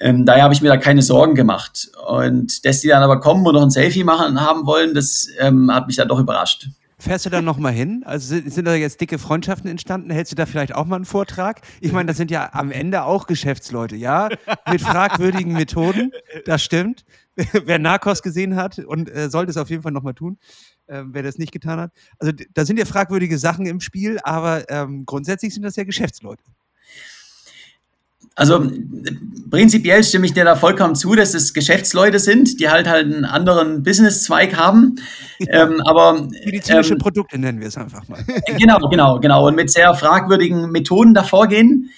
[0.00, 1.90] Ähm, daher habe ich mir da keine Sorgen gemacht.
[2.08, 5.72] Und dass die dann aber kommen und noch ein Selfie machen haben wollen, das ähm,
[5.72, 6.68] hat mich dann doch überrascht.
[7.00, 8.02] Fährst du da nochmal hin?
[8.04, 10.10] Also sind, sind, da jetzt dicke Freundschaften entstanden?
[10.10, 11.60] Hältst du da vielleicht auch mal einen Vortrag?
[11.80, 14.30] Ich meine, das sind ja am Ende auch Geschäftsleute, ja?
[14.68, 16.10] Mit fragwürdigen Methoden,
[16.44, 17.04] das stimmt.
[17.64, 20.38] wer Narcos gesehen hat und äh, sollte es auf jeden Fall nochmal tun,
[20.88, 21.92] äh, wer das nicht getan hat.
[22.18, 26.42] Also da sind ja fragwürdige Sachen im Spiel, aber ähm, grundsätzlich sind das ja Geschäftsleute.
[28.38, 28.70] Also
[29.50, 33.24] prinzipiell stimme ich dir da vollkommen zu, dass es Geschäftsleute sind, die halt halt einen
[33.24, 34.94] anderen Businesszweig haben.
[35.48, 38.24] ähm, aber medizinische ähm, Produkte nennen wir es einfach mal.
[38.58, 39.48] Genau, genau, genau.
[39.48, 41.90] Und mit sehr fragwürdigen Methoden davor gehen.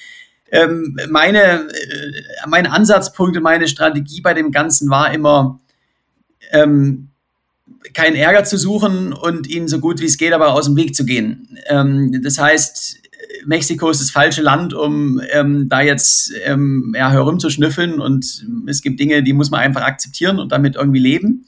[0.50, 2.12] Ähm, meine, äh,
[2.48, 5.60] mein Ansatzpunkt und meine Strategie bei dem Ganzen war immer,
[6.52, 7.09] ähm,
[7.94, 10.94] keinen Ärger zu suchen und ihnen so gut wie es geht aber aus dem Weg
[10.94, 11.58] zu gehen.
[11.68, 13.00] Ähm, das heißt,
[13.46, 19.00] Mexiko ist das falsche Land, um ähm, da jetzt ähm, ja, herumzuschnüffeln und es gibt
[19.00, 21.46] Dinge, die muss man einfach akzeptieren und damit irgendwie leben.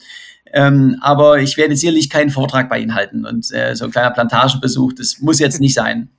[0.51, 4.11] Ähm, aber ich werde sicherlich keinen Vortrag bei Ihnen halten und äh, so ein kleiner
[4.11, 6.09] Plantagenbesuch, das muss jetzt nicht sein.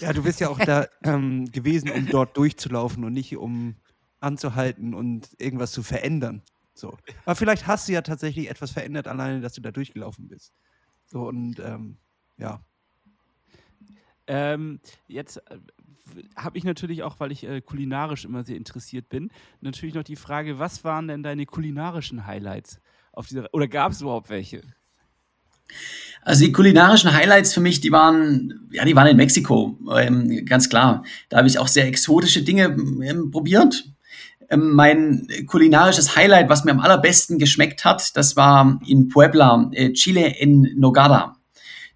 [0.00, 3.76] Ja, du bist ja auch da ähm, gewesen, um dort durchzulaufen und nicht um
[4.20, 6.42] anzuhalten und irgendwas zu verändern.
[6.74, 6.96] So.
[7.24, 10.52] Aber vielleicht hast du ja tatsächlich etwas verändert, alleine, dass du da durchgelaufen bist.
[11.06, 11.98] So und ähm,
[12.36, 12.60] ja,
[14.26, 15.58] ähm, jetzt äh,
[16.36, 20.16] habe ich natürlich auch, weil ich äh, kulinarisch immer sehr interessiert bin, natürlich noch die
[20.16, 22.80] Frage, was waren denn deine kulinarischen Highlights
[23.12, 24.62] auf dieser oder gab es überhaupt welche?
[26.22, 30.68] Also die kulinarischen Highlights für mich, die waren, ja, die waren in Mexiko, ähm, ganz
[30.68, 31.04] klar.
[31.28, 33.93] Da habe ich auch sehr exotische Dinge ähm, probiert.
[34.50, 39.92] Ähm, mein kulinarisches Highlight, was mir am allerbesten geschmeckt hat, das war in Puebla, äh,
[39.92, 41.36] Chile in Nogada.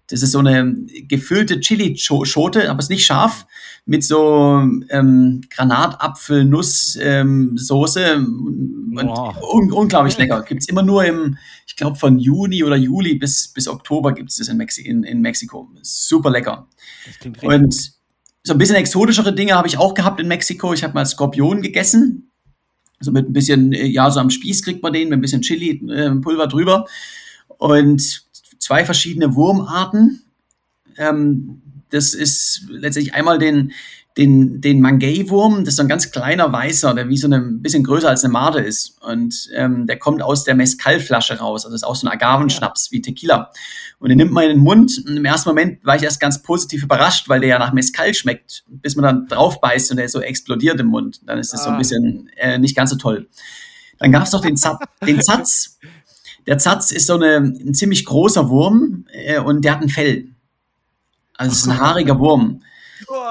[0.07, 0.75] Das ist so eine
[1.07, 3.45] gefüllte Chili-Schote, aber es ist nicht scharf,
[3.85, 8.03] mit so ähm, Granatapfel-Nuss-Soße.
[8.03, 10.41] Ähm, un unglaublich lecker.
[10.41, 11.37] Gibt es immer nur im,
[11.67, 15.03] ich glaube, von Juni oder Juli bis, bis Oktober gibt es das in, Mexi in,
[15.03, 15.69] in Mexiko.
[15.81, 16.67] Super lecker.
[17.43, 17.99] Und
[18.43, 20.73] so ein bisschen exotischere Dinge habe ich auch gehabt in Mexiko.
[20.73, 22.28] Ich habe mal Skorpion gegessen.
[22.99, 26.43] So mit ein bisschen, ja, so am Spieß kriegt man den, mit ein bisschen Chili-Pulver
[26.43, 26.85] äh, drüber.
[27.57, 28.25] Und
[28.59, 30.23] zwei verschiedene Wurmarten.
[30.97, 33.71] Ähm, das ist letztlich einmal den,
[34.17, 37.83] den, den Mangay-Wurm, das ist so ein ganz kleiner Weißer, der wie so ein bisschen
[37.83, 39.01] größer als eine Made ist.
[39.01, 41.63] Und ähm, der kommt aus der Mezcal-Flasche raus.
[41.63, 43.51] Also das ist auch so ein Agavenschnaps wie Tequila.
[43.99, 45.03] Und den nimmt man in den Mund.
[45.05, 48.13] Und im ersten Moment war ich erst ganz positiv überrascht, weil der ja nach Mezcal
[48.13, 51.21] schmeckt, bis man dann drauf beißt und der so explodiert im Mund.
[51.25, 51.63] Dann ist es ah.
[51.63, 51.77] so ein ah.
[51.77, 53.29] bisschen äh, nicht ganz so toll.
[53.99, 55.77] Dann gab es noch den, Zat, den Zatz.
[56.47, 60.29] Der Zatz ist so eine, ein ziemlich großer Wurm äh, und der hat ein Fell.
[61.35, 62.61] Also es ist ein haariger Wurm.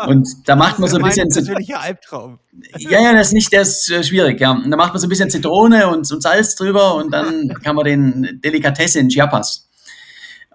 [0.07, 1.29] Und da macht man so ein bisschen.
[1.29, 2.39] Natürlicher Albtraum.
[2.79, 4.53] Ja, ja, das ist nicht, das ist äh, schwierig, ja.
[4.53, 7.77] Und da macht man so ein bisschen Zitrone und, und Salz drüber und dann kann
[7.77, 9.69] man den Delikatesse in Chiapas.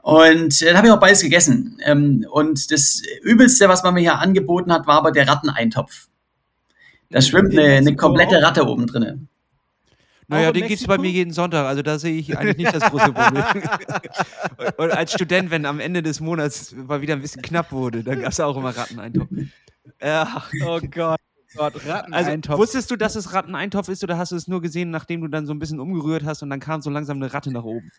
[0.01, 1.77] Und äh, da habe ich auch beides gegessen.
[1.83, 6.07] Ähm, und das Übelste, was man mir hier angeboten hat, war aber der Ratteneintopf.
[7.09, 9.29] Da schwimmt eine, eine komplette Ratte oben drin.
[10.33, 11.65] Naja, den gibt es bei mir jeden Sonntag.
[11.65, 13.43] Also da sehe ich eigentlich nicht das große Problem.
[14.77, 18.21] und als Student, wenn am Ende des Monats mal wieder ein bisschen knapp wurde, dann
[18.21, 19.29] gab es auch immer Ratteneintopf.
[19.99, 21.19] Ach, oh Gott.
[21.55, 22.53] Gott, Ratteneintopf.
[22.53, 25.27] Also, wusstest du, dass es Ratteneintopf ist oder hast du es nur gesehen, nachdem du
[25.27, 27.91] dann so ein bisschen umgerührt hast und dann kam so langsam eine Ratte nach oben?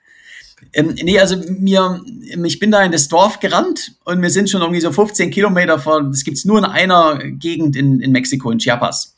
[0.73, 2.01] Ähm, nee, also mir,
[2.45, 5.79] ich bin da in das Dorf gerannt und wir sind schon irgendwie so 15 Kilometer
[5.79, 9.14] von, das gibt es nur in einer Gegend in, in Mexiko, in Chiapas.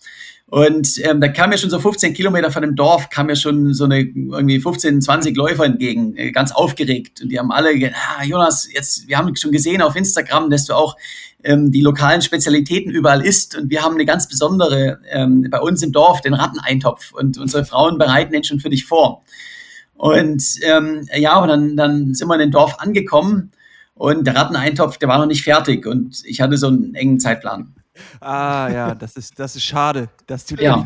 [0.48, 3.74] Und ähm, da kam mir schon so 15 Kilometer von dem Dorf, kam mir schon
[3.74, 7.20] so eine irgendwie 15, 20 Läufer entgegen, äh, ganz aufgeregt.
[7.20, 10.66] Und die haben alle gesagt, ah, Jonas, jetzt, wir haben schon gesehen auf Instagram, dass
[10.66, 10.96] du auch
[11.42, 13.56] ähm, die lokalen Spezialitäten überall isst.
[13.56, 17.12] Und wir haben eine ganz besondere ähm, bei uns im Dorf, den Ratteneintopf.
[17.12, 19.24] Und unsere Frauen bereiten den schon für dich vor.
[19.96, 23.50] Und ähm, ja, aber dann, dann sind wir in dem Dorf angekommen
[23.94, 27.74] und der Ratteneintopf, der war noch nicht fertig und ich hatte so einen engen Zeitplan.
[28.20, 30.82] Ah ja, das ist, das ist schade, dass du ja.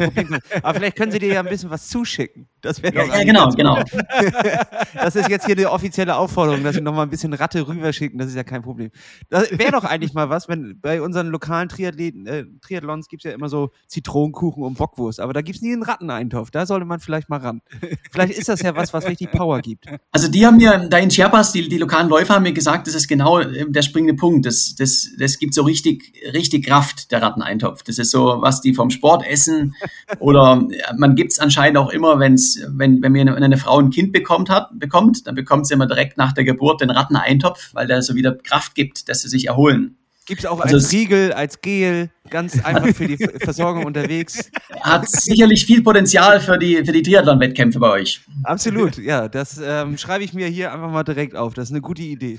[0.62, 2.48] Aber vielleicht können sie dir ja ein bisschen was zuschicken.
[2.60, 3.78] Das wäre ja, ja genau, genau.
[4.94, 8.18] Das ist jetzt hier die offizielle Aufforderung, dass sie noch mal ein bisschen Ratte rüberschicken.
[8.18, 8.90] Das ist ja kein Problem.
[9.28, 13.30] Das wäre doch eigentlich mal was, wenn bei unseren lokalen Triathleten, äh, Triathlons gibt es
[13.30, 16.50] ja immer so Zitronenkuchen und Bockwurst, aber da gibt es nie einen Ratteneintopf.
[16.50, 17.62] Da sollte man vielleicht mal ran.
[18.10, 19.86] Vielleicht ist das ja was, was richtig Power gibt.
[20.12, 22.94] Also die haben mir, da in Chiapas, die, die lokalen Läufer haben mir gesagt, das
[22.94, 24.46] ist genau äh, der springende Punkt.
[24.46, 27.82] Das, das, das gibt so richtig, richtig Kraft, der Ratteneintopf.
[27.82, 29.74] Das ist so, was die vom Sport essen
[30.18, 33.90] oder man gibt es anscheinend auch immer, wenn's wenn, wenn mir eine, eine, Frau ein
[33.90, 37.86] Kind bekommt, hat, bekommt, dann bekommt sie immer direkt nach der Geburt den Ratteneintopf, weil
[37.86, 39.96] der so wieder Kraft gibt, dass sie sich erholen.
[40.30, 44.48] Gibt es auch also als Riegel, als Gel, ganz einfach für die Versorgung unterwegs.
[44.80, 48.20] Hat sicherlich viel Potenzial für die, für die Triathlon-Wettkämpfe bei euch.
[48.44, 49.28] Absolut, ja.
[49.28, 51.54] Das ähm, schreibe ich mir hier einfach mal direkt auf.
[51.54, 52.38] Das ist eine gute Idee.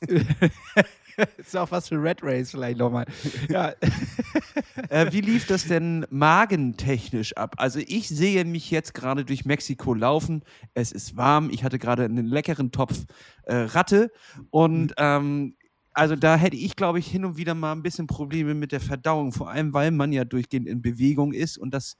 [1.36, 3.06] ist auch was für Red Race vielleicht nochmal.
[3.48, 3.72] Ja.
[4.88, 7.54] äh, wie lief das denn magentechnisch ab?
[7.58, 10.42] Also ich sehe mich jetzt gerade durch Mexiko laufen.
[10.74, 11.50] Es ist warm.
[11.50, 13.04] Ich hatte gerade einen leckeren Topf
[13.44, 14.10] äh, Ratte
[14.50, 14.94] und mhm.
[14.96, 15.54] ähm,
[15.92, 18.80] also da hätte ich, glaube ich, hin und wieder mal ein bisschen Probleme mit der
[18.80, 21.96] Verdauung, vor allem weil man ja durchgehend in Bewegung ist und das,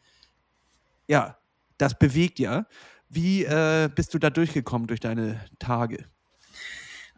[1.08, 1.36] ja,
[1.78, 2.66] das bewegt ja.
[3.08, 6.04] Wie äh, bist du da durchgekommen durch deine Tage?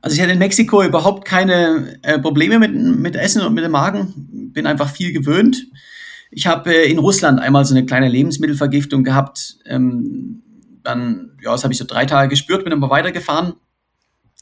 [0.03, 3.73] Also ich hatte in Mexiko überhaupt keine äh, Probleme mit, mit Essen und mit dem
[3.73, 4.51] Magen.
[4.53, 5.67] Bin einfach viel gewöhnt.
[6.31, 9.59] Ich habe äh, in Russland einmal so eine kleine Lebensmittelvergiftung gehabt.
[9.67, 10.43] Ähm,
[10.83, 13.55] dann, ja, das habe ich so drei Tage gespürt, bin aber weitergefahren.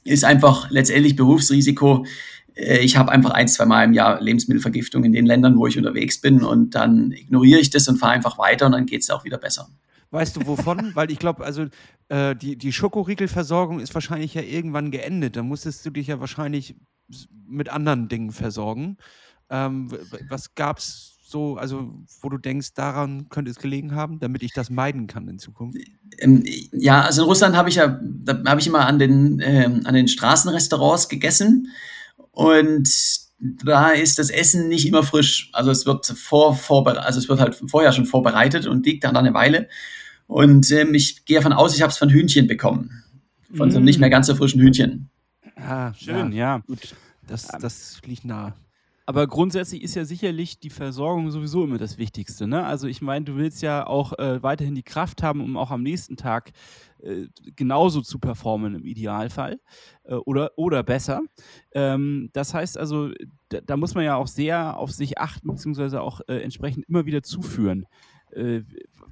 [0.05, 2.07] Ist einfach letztendlich Berufsrisiko.
[2.55, 5.77] Äh, ich habe einfach ein, zwei Mal im Jahr Lebensmittelvergiftung in den Ländern, wo ich
[5.77, 9.11] unterwegs bin und dann ignoriere ich das und fahre einfach weiter und dann geht es
[9.11, 9.69] auch wieder besser.
[10.11, 10.91] Weißt du wovon?
[10.95, 11.67] Weil ich glaube, also
[12.09, 15.37] äh, die, die Schokoriegelversorgung ist wahrscheinlich ja irgendwann geendet.
[15.37, 16.77] Da musstest du dich ja wahrscheinlich
[17.47, 18.99] mit anderen Dingen versorgen.
[19.51, 19.91] Ähm,
[20.29, 24.53] was gab es so, also wo du denkst, daran könnte es gelegen haben, damit ich
[24.53, 25.79] das meiden kann in Zukunft?
[26.19, 26.43] Ähm,
[26.73, 29.95] ja, also in Russland habe ich ja, da habe ich immer an den, ähm, an
[29.95, 31.69] den Straßenrestaurants gegessen
[32.31, 32.89] und
[33.39, 35.51] da ist das Essen nicht immer frisch.
[35.53, 39.16] Also es wird vor, vorbereitet, also es wird halt vorher schon vorbereitet und liegt dann
[39.16, 39.68] eine Weile.
[40.26, 43.03] Und ähm, ich gehe davon aus, ich habe es von Hühnchen bekommen.
[43.55, 43.72] Von mm.
[43.72, 45.09] so nicht mehr ganz so frischen Hühnchen.
[45.57, 46.57] Ah, schön, ja.
[46.57, 46.62] ja.
[46.66, 46.95] Gut,
[47.26, 48.55] das, das liegt nah.
[49.09, 52.47] Aber grundsätzlich ist ja sicherlich die Versorgung sowieso immer das Wichtigste.
[52.47, 52.66] Ne?
[52.66, 55.82] Also ich meine, du willst ja auch äh, weiterhin die Kraft haben, um auch am
[55.82, 56.51] nächsten Tag
[57.03, 57.26] äh,
[57.57, 59.61] genauso zu performen im Idealfall
[60.05, 61.20] äh, oder, oder besser.
[61.72, 63.11] Ähm, das heißt also,
[63.49, 67.07] da, da, muss man ja auch sehr auf sich achten, beziehungsweise auch äh, entsprechend immer
[67.07, 67.86] wieder zuführen.
[68.32, 68.62] Äh,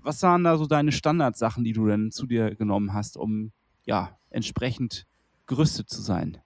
[0.02, 3.52] was waren da so deine Standardsachen, die du denn zu dir genommen hast, um
[3.84, 5.06] ja entsprechend
[5.46, 6.38] gerüstet zu sein?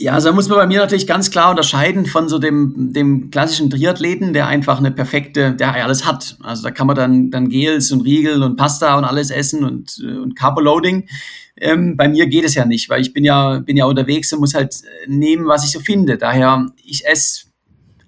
[0.00, 3.30] Ja, also da muss man bei mir natürlich ganz klar unterscheiden von so dem, dem
[3.30, 6.36] klassischen Triathleten, der einfach eine perfekte, der alles hat.
[6.42, 10.02] Also da kann man dann, dann Gels und Riegel und Pasta und alles essen und,
[10.04, 11.08] äh, und Carboloading.
[11.56, 14.40] Ähm, bei mir geht es ja nicht, weil ich bin ja, bin ja unterwegs und
[14.40, 14.74] muss halt
[15.06, 16.18] nehmen, was ich so finde.
[16.18, 17.44] Daher, ich esse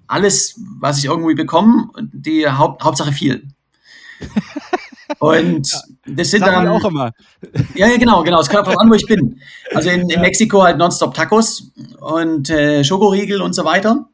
[0.07, 3.47] alles, was ich irgendwie bekomme, die Haupt, Hauptsache viel.
[5.19, 6.67] Und ja, das sind dann.
[6.67, 7.11] auch immer.
[7.75, 8.39] Ja, ja, genau, genau.
[8.41, 9.39] Es kommt darauf an, wo ich bin.
[9.73, 14.09] Also in, in Mexiko halt nonstop Tacos und äh, Schokoriegel und so weiter.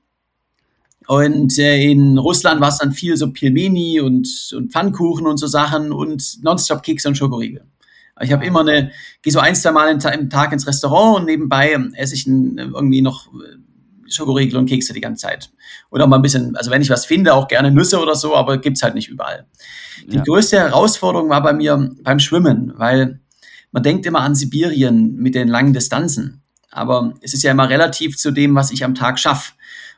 [1.08, 5.48] Und äh, in Russland war es dann viel so Pilmeni und, und Pfannkuchen und so
[5.48, 7.66] Sachen und nonstop Kekse und Schokoriegel.
[8.22, 8.92] Ich habe immer eine,
[9.22, 13.28] gehe so ein, zwei Mal im Tag ins Restaurant und nebenbei esse ich irgendwie noch
[14.16, 15.52] Schokoriegel und Kekse die ganze Zeit.
[15.90, 18.58] Oder mal ein bisschen, also wenn ich was finde, auch gerne Nüsse oder so, aber
[18.58, 19.46] gibt's halt nicht überall.
[20.08, 20.24] Die ja.
[20.24, 23.20] größte Herausforderung war bei mir beim Schwimmen, weil
[23.72, 26.42] man denkt immer an Sibirien mit den langen Distanzen.
[26.72, 29.54] Aber es ist ja immer relativ zu dem, was ich am Tag schaffe.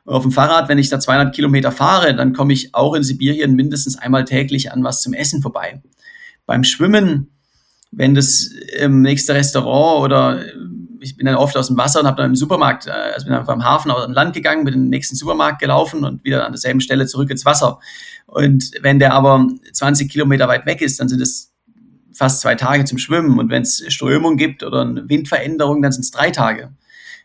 [0.05, 3.55] Auf dem Fahrrad, wenn ich da 200 Kilometer fahre, dann komme ich auch in Sibirien
[3.55, 5.82] mindestens einmal täglich an was zum Essen vorbei.
[6.45, 7.32] Beim Schwimmen,
[7.91, 10.43] wenn das im nächsten Restaurant oder
[11.06, 13.34] ich bin dann oft aus dem Wasser und habe dann im Supermarkt, äh, also bin
[13.34, 16.45] dann vom Hafen aus dem Land gegangen, bin in den nächsten Supermarkt gelaufen und wieder
[16.45, 17.80] an derselben Stelle zurück ins Wasser.
[18.26, 21.53] Und wenn der aber 20 Kilometer weit weg ist, dann sind es
[22.12, 23.38] fast zwei Tage zum Schwimmen.
[23.38, 26.74] Und wenn es Strömung gibt oder eine Windveränderung, dann sind es drei Tage.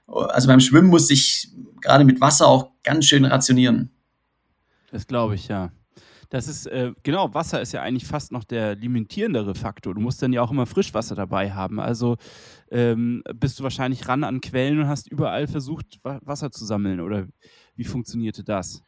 [0.06, 1.48] Also beim Schwimmen musste ich
[1.80, 3.90] gerade mit Wasser auch ganz schön rationieren.
[4.90, 5.70] Das glaube ich, ja.
[6.30, 9.94] Das ist, äh, genau, Wasser ist ja eigentlich fast noch der limitierendere Faktor.
[9.94, 11.80] Du musst dann ja auch immer Frischwasser dabei haben.
[11.80, 12.16] Also
[12.70, 17.00] ähm, bist du wahrscheinlich ran an Quellen und hast überall versucht, Wasser zu sammeln.
[17.00, 17.26] Oder
[17.74, 18.84] wie funktionierte das?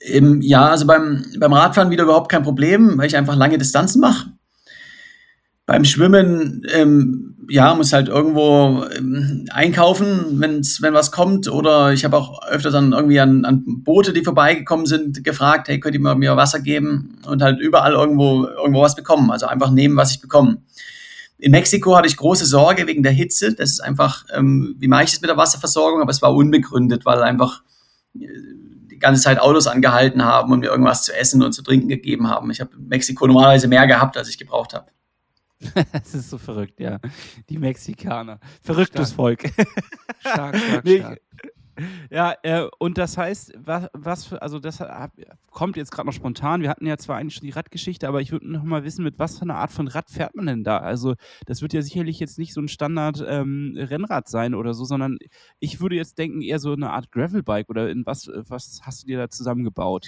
[0.00, 4.30] Ja, also beim, beim Radfahren wieder überhaupt kein Problem, weil ich einfach lange Distanzen mache.
[5.66, 11.48] Beim Schwimmen, ähm, ja, muss halt irgendwo ähm, einkaufen, wenn's, wenn was kommt.
[11.48, 15.80] Oder ich habe auch öfter dann irgendwie an, an Boote, die vorbeigekommen sind, gefragt, hey,
[15.80, 17.18] könnt ihr mir Wasser geben?
[17.26, 19.30] Und halt überall irgendwo, irgendwo was bekommen.
[19.30, 20.58] Also einfach nehmen, was ich bekomme.
[21.38, 23.54] In Mexiko hatte ich große Sorge wegen der Hitze.
[23.54, 26.02] Das ist einfach, ähm, wie mache ich das mit der Wasserversorgung?
[26.02, 27.62] Aber es war unbegründet, weil einfach
[28.14, 28.28] äh,
[28.90, 32.28] die ganze Zeit Autos angehalten haben und mir irgendwas zu essen und zu trinken gegeben
[32.28, 32.50] haben.
[32.50, 34.93] Ich habe in Mexiko normalerweise mehr gehabt, als ich gebraucht habe.
[35.92, 36.98] das ist so verrückt, ja.
[37.48, 38.40] Die Mexikaner.
[38.62, 39.16] Verrücktes stark.
[39.16, 39.52] Volk.
[40.20, 41.20] stark, stark, nee, stark.
[42.10, 45.12] Ja, äh, und das heißt, was, was für, also das hat,
[45.50, 46.62] kommt jetzt gerade noch spontan.
[46.62, 49.18] Wir hatten ja zwar eigentlich schon die Radgeschichte, aber ich würde noch mal wissen, mit
[49.18, 50.78] was für einer Art von Rad fährt man denn da?
[50.78, 51.14] Also,
[51.46, 55.18] das wird ja sicherlich jetzt nicht so ein Standard-Rennrad ähm, sein oder so, sondern
[55.58, 59.06] ich würde jetzt denken, eher so eine Art Gravelbike oder in was, was hast du
[59.08, 60.06] dir da zusammengebaut?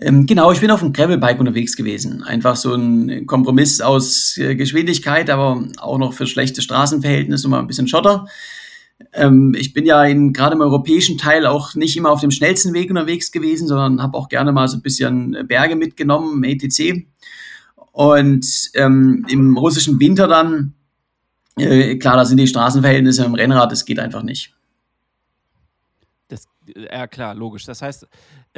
[0.00, 2.22] Ähm, genau, ich bin auf einem Gravelbike unterwegs gewesen.
[2.22, 7.58] Einfach so ein Kompromiss aus äh, Geschwindigkeit, aber auch noch für schlechte Straßenverhältnisse und mal
[7.58, 8.26] ein bisschen Schotter.
[9.12, 12.90] Ähm, ich bin ja gerade im europäischen Teil auch nicht immer auf dem schnellsten Weg
[12.90, 17.08] unterwegs gewesen, sondern habe auch gerne mal so ein bisschen Berge mitgenommen, ETC.
[17.90, 20.74] Und ähm, im russischen Winter dann,
[21.56, 24.54] äh, klar, da sind die Straßenverhältnisse im Rennrad, das geht einfach nicht.
[26.76, 27.64] Ja, klar, logisch.
[27.64, 28.06] Das heißt,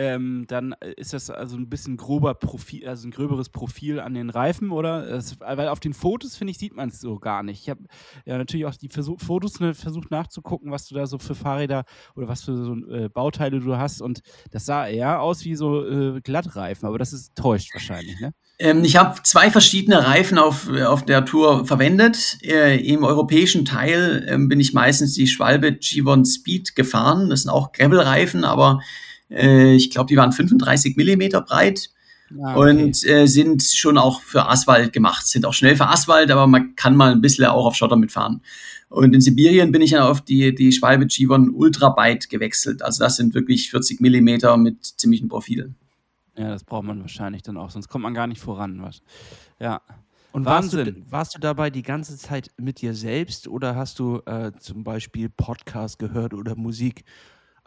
[0.00, 4.30] ähm, dann ist das also ein bisschen grober Profil, also ein gröberes Profil an den
[4.30, 5.06] Reifen, oder?
[5.06, 7.60] Das, weil auf den Fotos, finde ich, sieht man es so gar nicht.
[7.60, 7.82] Ich habe
[8.24, 11.84] ja natürlich auch die Versuch, Fotos ne, versucht nachzugucken, was du da so für Fahrräder
[12.16, 14.00] oder was für so äh, Bauteile du hast.
[14.00, 14.20] Und
[14.50, 18.32] das sah eher aus wie so äh, Glattreifen, aber das ist täuscht wahrscheinlich, ne?
[18.58, 22.38] Ähm, ich habe zwei verschiedene Reifen auf, auf der Tour verwendet.
[22.42, 27.28] Äh, Im europäischen Teil äh, bin ich meistens die Schwalbe G1 Speed gefahren.
[27.28, 28.80] Das sind auch Gravel-Reifen, aber
[29.30, 31.90] äh, ich glaube, die waren 35 Millimeter breit.
[32.40, 32.70] Ah, okay.
[32.70, 36.76] Und äh, sind schon auch für Asphalt gemacht, sind auch schnell für Asphalt, aber man
[36.76, 38.42] kann mal ein bisschen auch auf Schotter mitfahren.
[38.88, 42.82] Und in Sibirien bin ich dann auf die, die Schwalbe G1 Ultra Byte gewechselt.
[42.82, 45.76] Also das sind wirklich 40 Millimeter mit ziemlichen Profilen.
[46.36, 48.80] Ja, das braucht man wahrscheinlich dann auch, sonst kommt man gar nicht voran.
[48.82, 49.02] Was.
[49.58, 49.80] Ja.
[50.32, 54.20] Und warst du, warst du dabei die ganze Zeit mit dir selbst oder hast du
[54.26, 57.04] äh, zum Beispiel Podcast gehört oder Musik?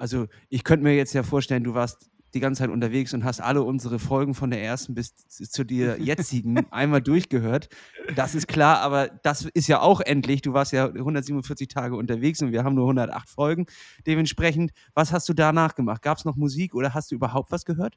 [0.04, 3.40] Also ich könnte mir jetzt ja vorstellen, du warst die ganze Zeit unterwegs und hast
[3.40, 7.70] alle unsere Folgen von der ersten bis zu der jetzigen einmal durchgehört.
[8.14, 10.42] Das ist klar, aber das ist ja auch endlich.
[10.42, 13.66] Du warst ja 147 Tage unterwegs und wir haben nur 108 Folgen.
[14.06, 16.02] Dementsprechend, was hast du danach gemacht?
[16.02, 17.96] Gab es noch Musik oder hast du überhaupt was gehört?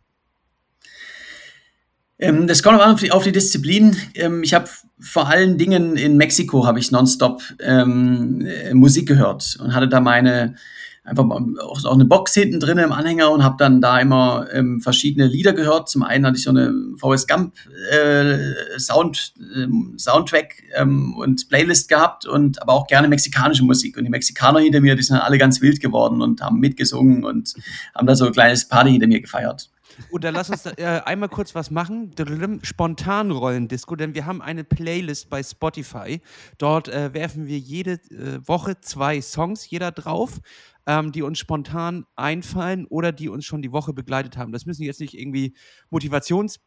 [2.20, 3.96] Ähm, das kommt auf die, auf die Disziplin.
[4.14, 4.68] Ähm, ich habe
[5.00, 9.98] vor allen Dingen in Mexiko habe ich nonstop ähm, äh, Musik gehört und hatte da
[9.98, 10.54] meine
[11.06, 14.80] einfach auch, auch eine Box hinten drin im Anhänger und habe dann da immer ähm,
[14.80, 15.88] verschiedene Lieder gehört.
[15.88, 17.54] Zum einen hatte ich so eine VS Gump
[17.92, 19.66] äh, Sound, äh,
[19.98, 23.96] Soundtrack ähm, und Playlist gehabt und aber auch gerne mexikanische Musik.
[23.96, 27.54] Und die Mexikaner hinter mir, die sind alle ganz wild geworden und haben mitgesungen und
[27.94, 29.70] haben da so ein kleines Party hinter mir gefeiert.
[30.10, 32.12] Und dann lass uns da, äh, einmal kurz was machen.
[32.62, 36.20] Spontan Rollendisco, denn wir haben eine Playlist bei Spotify.
[36.58, 40.40] Dort äh, werfen wir jede äh, Woche zwei Songs jeder drauf,
[40.86, 44.52] ähm, die uns spontan einfallen oder die uns schon die Woche begleitet haben.
[44.52, 45.54] Das müssen jetzt nicht irgendwie
[45.90, 46.58] Motivations-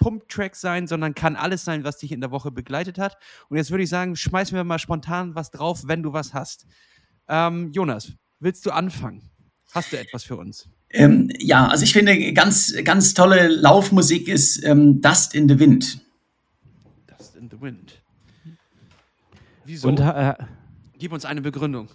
[0.00, 3.16] Pump-Track sein, sondern kann alles sein, was dich in der Woche begleitet hat.
[3.48, 6.66] Und jetzt würde ich sagen, schmeißen wir mal spontan was drauf, wenn du was hast.
[7.28, 9.30] Ähm, Jonas, willst du anfangen?
[9.72, 10.68] Hast du etwas für uns?
[10.88, 16.00] Ähm, ja, also ich finde, ganz, ganz tolle Laufmusik ist ähm, Dust in the Wind.
[17.06, 18.02] Dust in the Wind.
[19.64, 19.86] Wieso?
[19.86, 20.34] Und, äh,
[20.98, 21.88] Gib uns eine Begründung.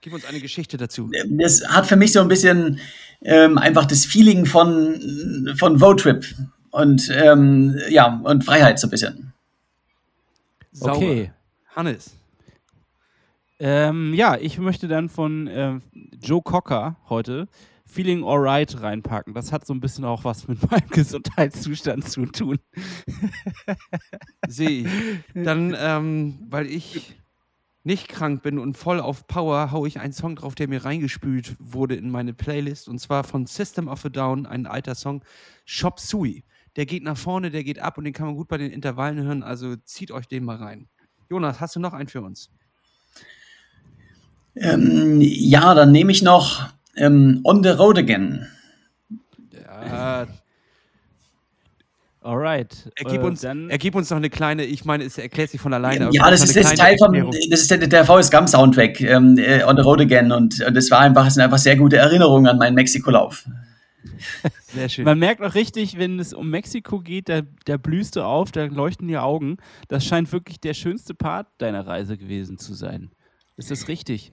[0.00, 1.10] Gib uns eine Geschichte dazu.
[1.28, 2.80] Das hat für mich so ein bisschen
[3.22, 6.24] ähm, einfach das Feeling von, von Roadtrip
[6.70, 9.32] und, ähm, ja, und Freiheit so ein bisschen.
[10.70, 10.96] Sauber.
[10.96, 11.32] Okay.
[11.74, 12.14] Hannes.
[13.58, 15.80] Ähm, ja, ich möchte dann von äh,
[16.22, 17.48] Joe Cocker heute
[17.84, 19.34] Feeling Alright reinpacken.
[19.34, 22.58] Das hat so ein bisschen auch was mit meinem Gesundheitszustand zu tun.
[24.46, 24.86] Sehe ich.
[25.34, 27.16] Dann, ähm, weil ich
[27.88, 31.56] nicht krank bin und voll auf Power, haue ich einen Song drauf, der mir reingespült
[31.58, 32.86] wurde in meine Playlist.
[32.86, 35.24] Und zwar von System of a Down, ein alter Song,
[35.64, 36.44] Shop Sui.
[36.76, 39.22] Der geht nach vorne, der geht ab und den kann man gut bei den Intervallen
[39.22, 39.42] hören.
[39.42, 40.86] Also zieht euch den mal rein.
[41.30, 42.50] Jonas, hast du noch einen für uns?
[44.54, 48.46] Ähm, ja, dann nehme ich noch ähm, On the Road Again.
[49.50, 50.26] Ja.
[52.28, 52.90] Alright.
[52.96, 55.72] Ergib, äh, uns, dann ergib uns noch eine kleine, ich meine, es erklärt sich von
[55.72, 56.10] alleine.
[56.12, 57.14] Ja, das ist, das Teil vom,
[57.48, 60.30] das ist der, der VS Gump Soundtrack, ähm, äh, On the Road Again.
[60.30, 63.46] Und, und das war einfach, das sind einfach sehr gute Erinnerungen an meinen Mexiko-Lauf.
[64.74, 65.04] Sehr schön.
[65.06, 68.64] Man merkt auch richtig, wenn es um Mexiko geht, da, da blühst du auf, da
[68.64, 69.56] leuchten die Augen.
[69.88, 73.10] Das scheint wirklich der schönste Part deiner Reise gewesen zu sein.
[73.56, 74.32] Ist das richtig?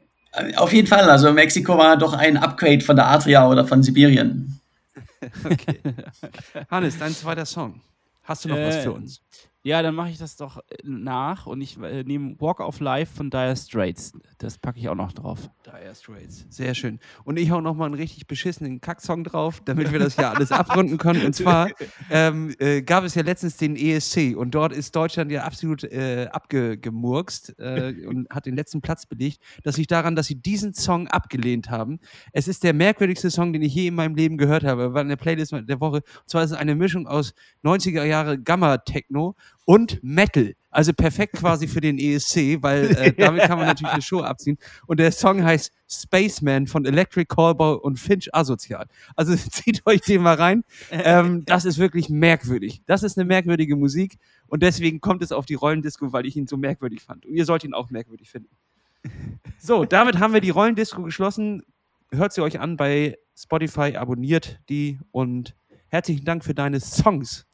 [0.58, 1.10] Auf jeden Fall.
[1.10, 4.60] Also Mexiko war doch ein Upgrade von der Adria oder von Sibirien.
[5.46, 5.82] okay.
[6.70, 7.82] Hannes, dein zweiter Song.
[8.24, 9.22] Hast du noch äh, was für uns?
[9.66, 13.16] Ja, dann mache ich das doch äh, nach und ich äh, nehme Walk of Life
[13.16, 14.14] von Dire Straits.
[14.38, 15.50] Das packe ich auch noch drauf.
[15.66, 17.00] Dire Straits, sehr schön.
[17.24, 20.52] Und ich hau noch mal einen richtig beschissenen Kacksong drauf, damit wir das ja alles
[20.52, 21.26] abrunden können.
[21.26, 21.72] Und zwar
[22.12, 26.28] ähm, äh, gab es ja letztens den ESC und dort ist Deutschland ja absolut äh,
[26.32, 29.40] abgemurkst äh, und hat den letzten Platz belegt.
[29.64, 32.00] Das liegt daran, dass sie diesen Song abgelehnt haben.
[32.34, 34.94] Es ist der merkwürdigste Song, den ich je in meinem Leben gehört habe.
[34.94, 36.04] War in der Playlist der Woche.
[36.04, 39.36] Und zwar ist es eine Mischung aus 90er Jahre Gamma-Techno
[39.66, 40.54] und Metal.
[40.70, 44.58] Also perfekt quasi für den ESC, weil äh, damit kann man natürlich eine Show abziehen.
[44.88, 48.86] Und der Song heißt Spaceman von Electric Callboy und Finch Asozial.
[49.16, 50.64] Also zieht euch den mal rein.
[50.92, 52.82] Ähm, das ist wirklich merkwürdig.
[52.86, 56.48] Das ist eine merkwürdige Musik und deswegen kommt es auf die Rollendisco, weil ich ihn
[56.48, 57.26] so merkwürdig fand.
[57.26, 58.50] Und ihr sollt ihn auch merkwürdig finden.
[59.60, 61.64] So, damit haben wir die Rollendisco geschlossen.
[62.12, 65.56] Hört sie euch an bei Spotify, abonniert die und
[65.88, 67.45] herzlichen Dank für deine Songs.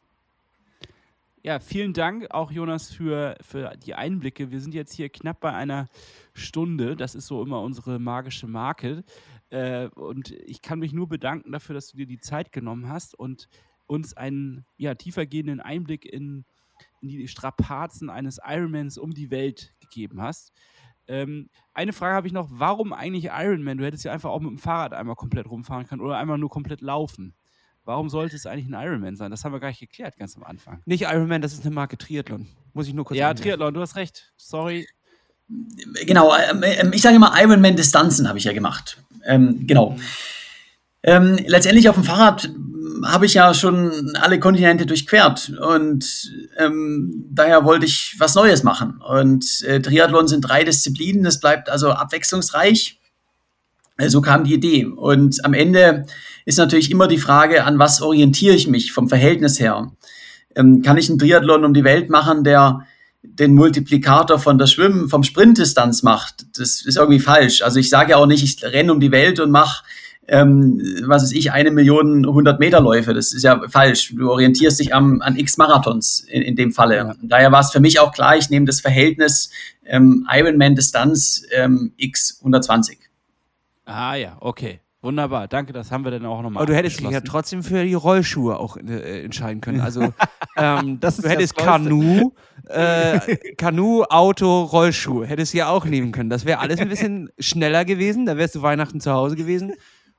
[1.44, 4.52] Ja, vielen Dank auch Jonas für, für die Einblicke.
[4.52, 5.88] Wir sind jetzt hier knapp bei einer
[6.34, 6.96] Stunde.
[6.96, 9.04] Das ist so immer unsere magische Marke.
[9.50, 13.18] Äh, und ich kann mich nur bedanken dafür, dass du dir die Zeit genommen hast
[13.18, 13.50] und
[13.88, 16.46] uns einen ja, tiefergehenden Einblick in,
[17.02, 20.54] in die Strapazen eines Ironmans um die Welt gegeben hast.
[21.08, 23.80] Ähm, eine Frage habe ich noch, warum eigentlich Ironman?
[23.80, 26.50] Du hättest ja einfach auch mit dem Fahrrad einmal komplett rumfahren können oder einmal nur
[26.50, 27.34] komplett laufen.
[27.84, 29.32] Warum sollte es eigentlich ein Ironman sein?
[29.32, 30.82] Das haben wir gar nicht geklärt ganz am Anfang.
[30.86, 32.48] Nicht Ironman, das ist eine Marke Triathlon.
[32.74, 33.44] Muss ich nur kurz Ja, einwerfen.
[33.44, 34.32] Triathlon, du hast recht.
[34.38, 34.88] Sorry.
[36.06, 39.02] Genau, ähm, ähm, ich sage immer Ironman-Distanzen habe ich ja gemacht.
[39.26, 39.98] Ähm, genau.
[41.04, 47.26] Ähm, letztendlich auf dem Fahrrad ähm, habe ich ja schon alle Kontinente durchquert und ähm,
[47.32, 49.02] daher wollte ich was Neues machen.
[49.02, 53.01] Und äh, Triathlon sind drei Disziplinen, das bleibt also abwechslungsreich.
[54.10, 54.86] So kam die Idee.
[54.86, 56.06] Und am Ende
[56.46, 59.92] ist natürlich immer die Frage, an was orientiere ich mich vom Verhältnis her?
[60.56, 62.82] Ähm, kann ich einen Triathlon um die Welt machen, der
[63.24, 66.46] den Multiplikator von der Schwimmen, vom Sprintdistanz macht?
[66.58, 67.62] Das ist irgendwie falsch.
[67.62, 69.84] Also ich sage ja auch nicht, ich renne um die Welt und mache
[70.28, 73.14] ähm, was weiß ich, eine Million 100 Meter Läufe.
[73.14, 74.14] Das ist ja falsch.
[74.16, 76.96] Du orientierst dich am, an x Marathons in, in dem Falle.
[76.96, 77.16] Ja.
[77.22, 79.50] Daher war es für mich auch klar, ich nehme das Verhältnis
[79.86, 83.11] ähm, Ironman-Distanz ähm, x 120.
[83.92, 84.82] Ah ja, okay.
[85.04, 85.48] Wunderbar.
[85.48, 86.62] Danke, das haben wir dann auch nochmal.
[86.62, 89.82] Aber du hättest dich ja trotzdem für die Rollschuhe auch äh, entscheiden können.
[89.82, 90.14] Also
[90.58, 91.66] ähm, Das ist du hättest das.
[91.66, 92.34] Kanu,
[92.68, 95.26] äh, Kanu, Auto, Rollschuhe.
[95.26, 96.30] Hättest du ja auch nehmen können.
[96.30, 98.28] Das wäre alles ein bisschen schneller gewesen.
[98.28, 99.74] Da wärst du Weihnachten zu Hause gewesen.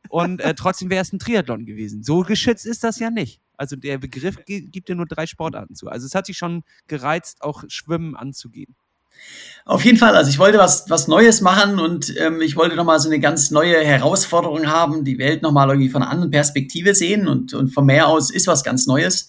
[0.09, 2.03] Und äh, trotzdem wäre es ein Triathlon gewesen.
[2.03, 3.41] So geschützt ist das ja nicht.
[3.57, 5.89] Also der Begriff gibt dir nur drei Sportarten zu.
[5.89, 8.75] Also es hat sich schon gereizt, auch Schwimmen anzugehen.
[9.65, 12.99] Auf jeden Fall, also ich wollte was, was Neues machen und ähm, ich wollte nochmal
[12.99, 17.29] so eine ganz neue Herausforderung haben, die Welt nochmal irgendwie von einer anderen Perspektive sehen
[17.29, 19.29] und, und vom Meer aus ist was ganz Neues.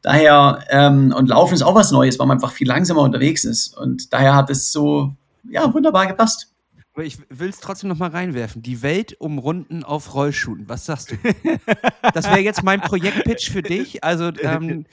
[0.00, 3.76] Daher, ähm, und Laufen ist auch was Neues, weil man einfach viel langsamer unterwegs ist
[3.76, 5.16] und daher hat es so,
[5.50, 6.52] ja, wunderbar gepasst.
[6.94, 8.62] Aber ich will es trotzdem noch mal reinwerfen.
[8.62, 10.68] Die Welt umrunden auf Rollschuhen.
[10.68, 11.16] Was sagst du?
[12.14, 14.04] Das wäre jetzt mein Projektpitch für dich.
[14.04, 14.84] Also ähm,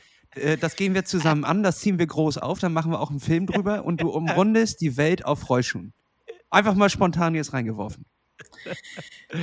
[0.41, 3.09] äh, das gehen wir zusammen an, das ziehen wir groß auf, dann machen wir auch
[3.09, 5.93] einen Film drüber und du umrundest die Welt auf Rollschuhen.
[6.49, 8.05] Einfach mal spontan jetzt reingeworfen.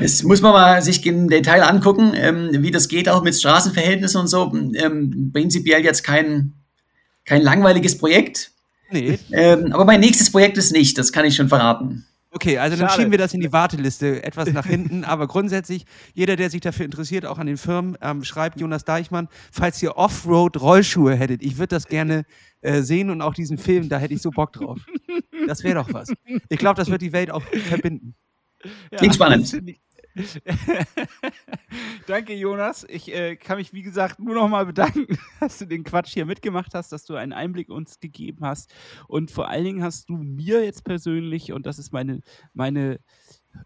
[0.00, 4.20] Das muss man mal sich im Detail angucken, ähm, wie das geht, auch mit Straßenverhältnissen
[4.20, 4.52] und so.
[4.74, 6.54] Ähm, prinzipiell jetzt kein,
[7.24, 8.52] kein langweiliges Projekt.
[8.90, 9.18] Nee.
[9.32, 12.06] Ähm, aber mein nächstes Projekt ist nicht, das kann ich schon verraten.
[12.36, 13.00] Okay, also dann Schade.
[13.00, 15.04] schieben wir das in die Warteliste etwas nach hinten.
[15.04, 19.28] Aber grundsätzlich, jeder, der sich dafür interessiert, auch an den Firmen, ähm, schreibt Jonas Deichmann,
[19.50, 22.26] falls ihr Offroad-Rollschuhe hättet, ich würde das gerne
[22.60, 24.78] äh, sehen und auch diesen Film, da hätte ich so Bock drauf.
[25.46, 26.12] Das wäre doch was.
[26.50, 28.14] Ich glaube, das wird die Welt auch verbinden.
[28.90, 29.56] Klingt spannend.
[32.06, 32.86] Danke, Jonas.
[32.88, 35.06] Ich äh, kann mich, wie gesagt, nur noch mal bedanken,
[35.40, 38.72] dass du den Quatsch hier mitgemacht hast, dass du einen Einblick uns gegeben hast.
[39.08, 42.22] Und vor allen Dingen hast du mir jetzt persönlich, und das ist meine,
[42.54, 43.00] meine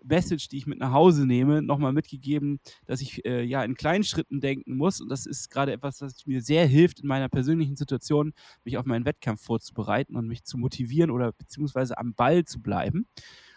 [0.03, 4.05] Message, die ich mit nach Hause nehme, nochmal mitgegeben, dass ich äh, ja in kleinen
[4.05, 5.01] Schritten denken muss.
[5.01, 8.33] Und das ist gerade etwas, was mir sehr hilft, in meiner persönlichen Situation,
[8.65, 13.07] mich auf meinen Wettkampf vorzubereiten und mich zu motivieren oder beziehungsweise am Ball zu bleiben.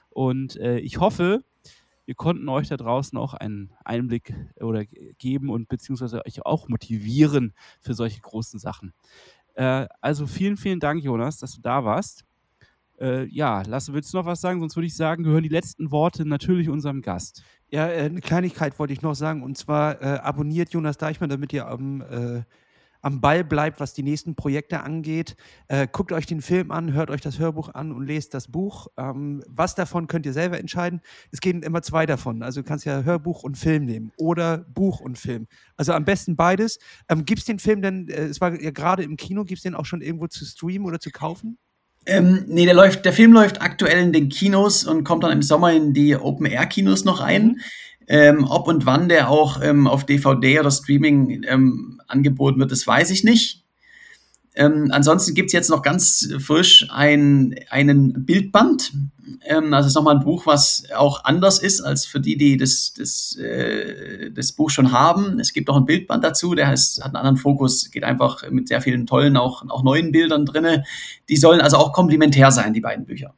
[0.10, 1.44] Und äh, ich hoffe,
[2.06, 6.68] wir konnten euch da draußen auch einen Einblick oder g- geben und beziehungsweise euch auch
[6.68, 8.94] motivieren für solche großen Sachen.
[9.56, 12.26] Äh, also vielen, vielen Dank, Jonas, dass du da warst.
[13.00, 14.60] Äh, ja, Lasse, willst du noch was sagen?
[14.60, 17.44] Sonst würde ich sagen, gehören die letzten Worte natürlich unserem Gast.
[17.70, 19.42] Ja, äh, eine Kleinigkeit wollte ich noch sagen.
[19.42, 22.44] Und zwar äh, abonniert Jonas Deichmann, damit ihr am, äh,
[23.04, 25.36] am Ball bleibt, was die nächsten Projekte angeht.
[25.68, 28.88] Äh, guckt euch den Film an, hört euch das Hörbuch an und lest das Buch.
[28.98, 31.02] Ähm, was davon könnt ihr selber entscheiden.
[31.32, 32.42] Es gehen immer zwei davon.
[32.42, 35.48] Also du kannst ja Hörbuch und Film nehmen oder Buch und Film.
[35.76, 36.80] Also am besten beides.
[37.10, 39.64] Ähm, gibt es den Film denn, äh, es war ja gerade im Kino, gibt es
[39.64, 41.58] den auch schon irgendwo zu streamen oder zu kaufen?
[42.06, 45.42] Ähm, nee, der, läuft, der Film läuft aktuell in den Kinos und kommt dann im
[45.42, 47.62] Sommer in die Open-Air-Kinos noch rein.
[48.08, 52.86] Ähm, ob und wann der auch ähm, auf DVD oder Streaming ähm, angeboten wird, das
[52.86, 53.64] weiß ich nicht.
[54.56, 58.94] Ähm, ansonsten gibt's jetzt noch ganz frisch ein, einen Bildband.
[59.46, 62.58] Ähm, also es ist nochmal ein Buch, was auch anders ist als für die, die
[62.58, 65.40] das, das, äh, das Buch schon haben.
[65.40, 68.68] Es gibt auch ein Bildband dazu, der heißt, hat einen anderen Fokus, geht einfach mit
[68.68, 70.84] sehr vielen tollen, auch, auch neuen Bildern drinne.
[71.30, 73.34] Die sollen also auch komplementär sein, die beiden Bücher.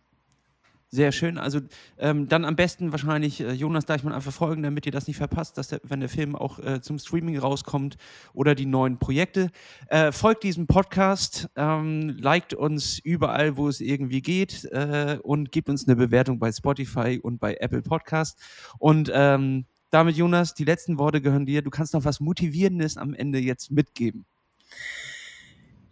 [0.96, 1.38] Sehr schön.
[1.38, 1.60] Also
[1.98, 5.58] ähm, dann am besten wahrscheinlich äh, Jonas Deichmann einfach folgen, damit ihr das nicht verpasst,
[5.58, 7.98] dass der, wenn der Film auch äh, zum Streaming rauskommt
[8.34, 9.50] oder die neuen Projekte.
[9.90, 15.68] Äh, folgt diesem Podcast, ähm, liked uns überall, wo es irgendwie geht äh, und gebt
[15.68, 18.40] uns eine Bewertung bei Spotify und bei Apple Podcast.
[18.80, 21.62] Und ähm, damit, Jonas, die letzten Worte gehören dir.
[21.62, 24.26] Du kannst noch was Motivierendes am Ende jetzt mitgeben.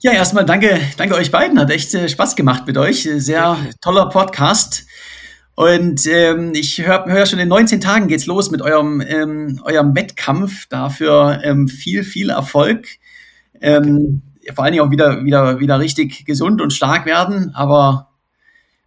[0.03, 1.57] Ja, erstmal danke, danke euch beiden.
[1.57, 3.05] Hat echt äh, Spaß gemacht mit euch.
[3.05, 4.85] Äh, Sehr toller Podcast.
[5.55, 9.95] Und ähm, ich höre hör schon in 19 Tagen geht's los mit eurem, ähm, eurem
[9.95, 10.67] Wettkampf.
[10.67, 12.85] Dafür ähm, viel, viel Erfolg.
[13.61, 14.23] Ähm,
[14.53, 17.55] vor allen Dingen auch wieder, wieder, wieder richtig gesund und stark werden.
[17.55, 18.09] Aber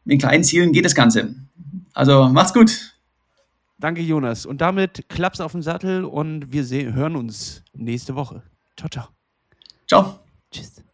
[0.04, 1.34] mit kleinen Zielen geht das Ganze.
[1.94, 2.94] Also macht's gut.
[3.78, 4.44] Danke, Jonas.
[4.44, 8.42] Und damit Klaps auf den Sattel und wir hören uns nächste Woche.
[8.76, 9.08] Ciao, ciao.
[9.86, 10.18] Ciao.
[10.50, 10.85] Tschüss.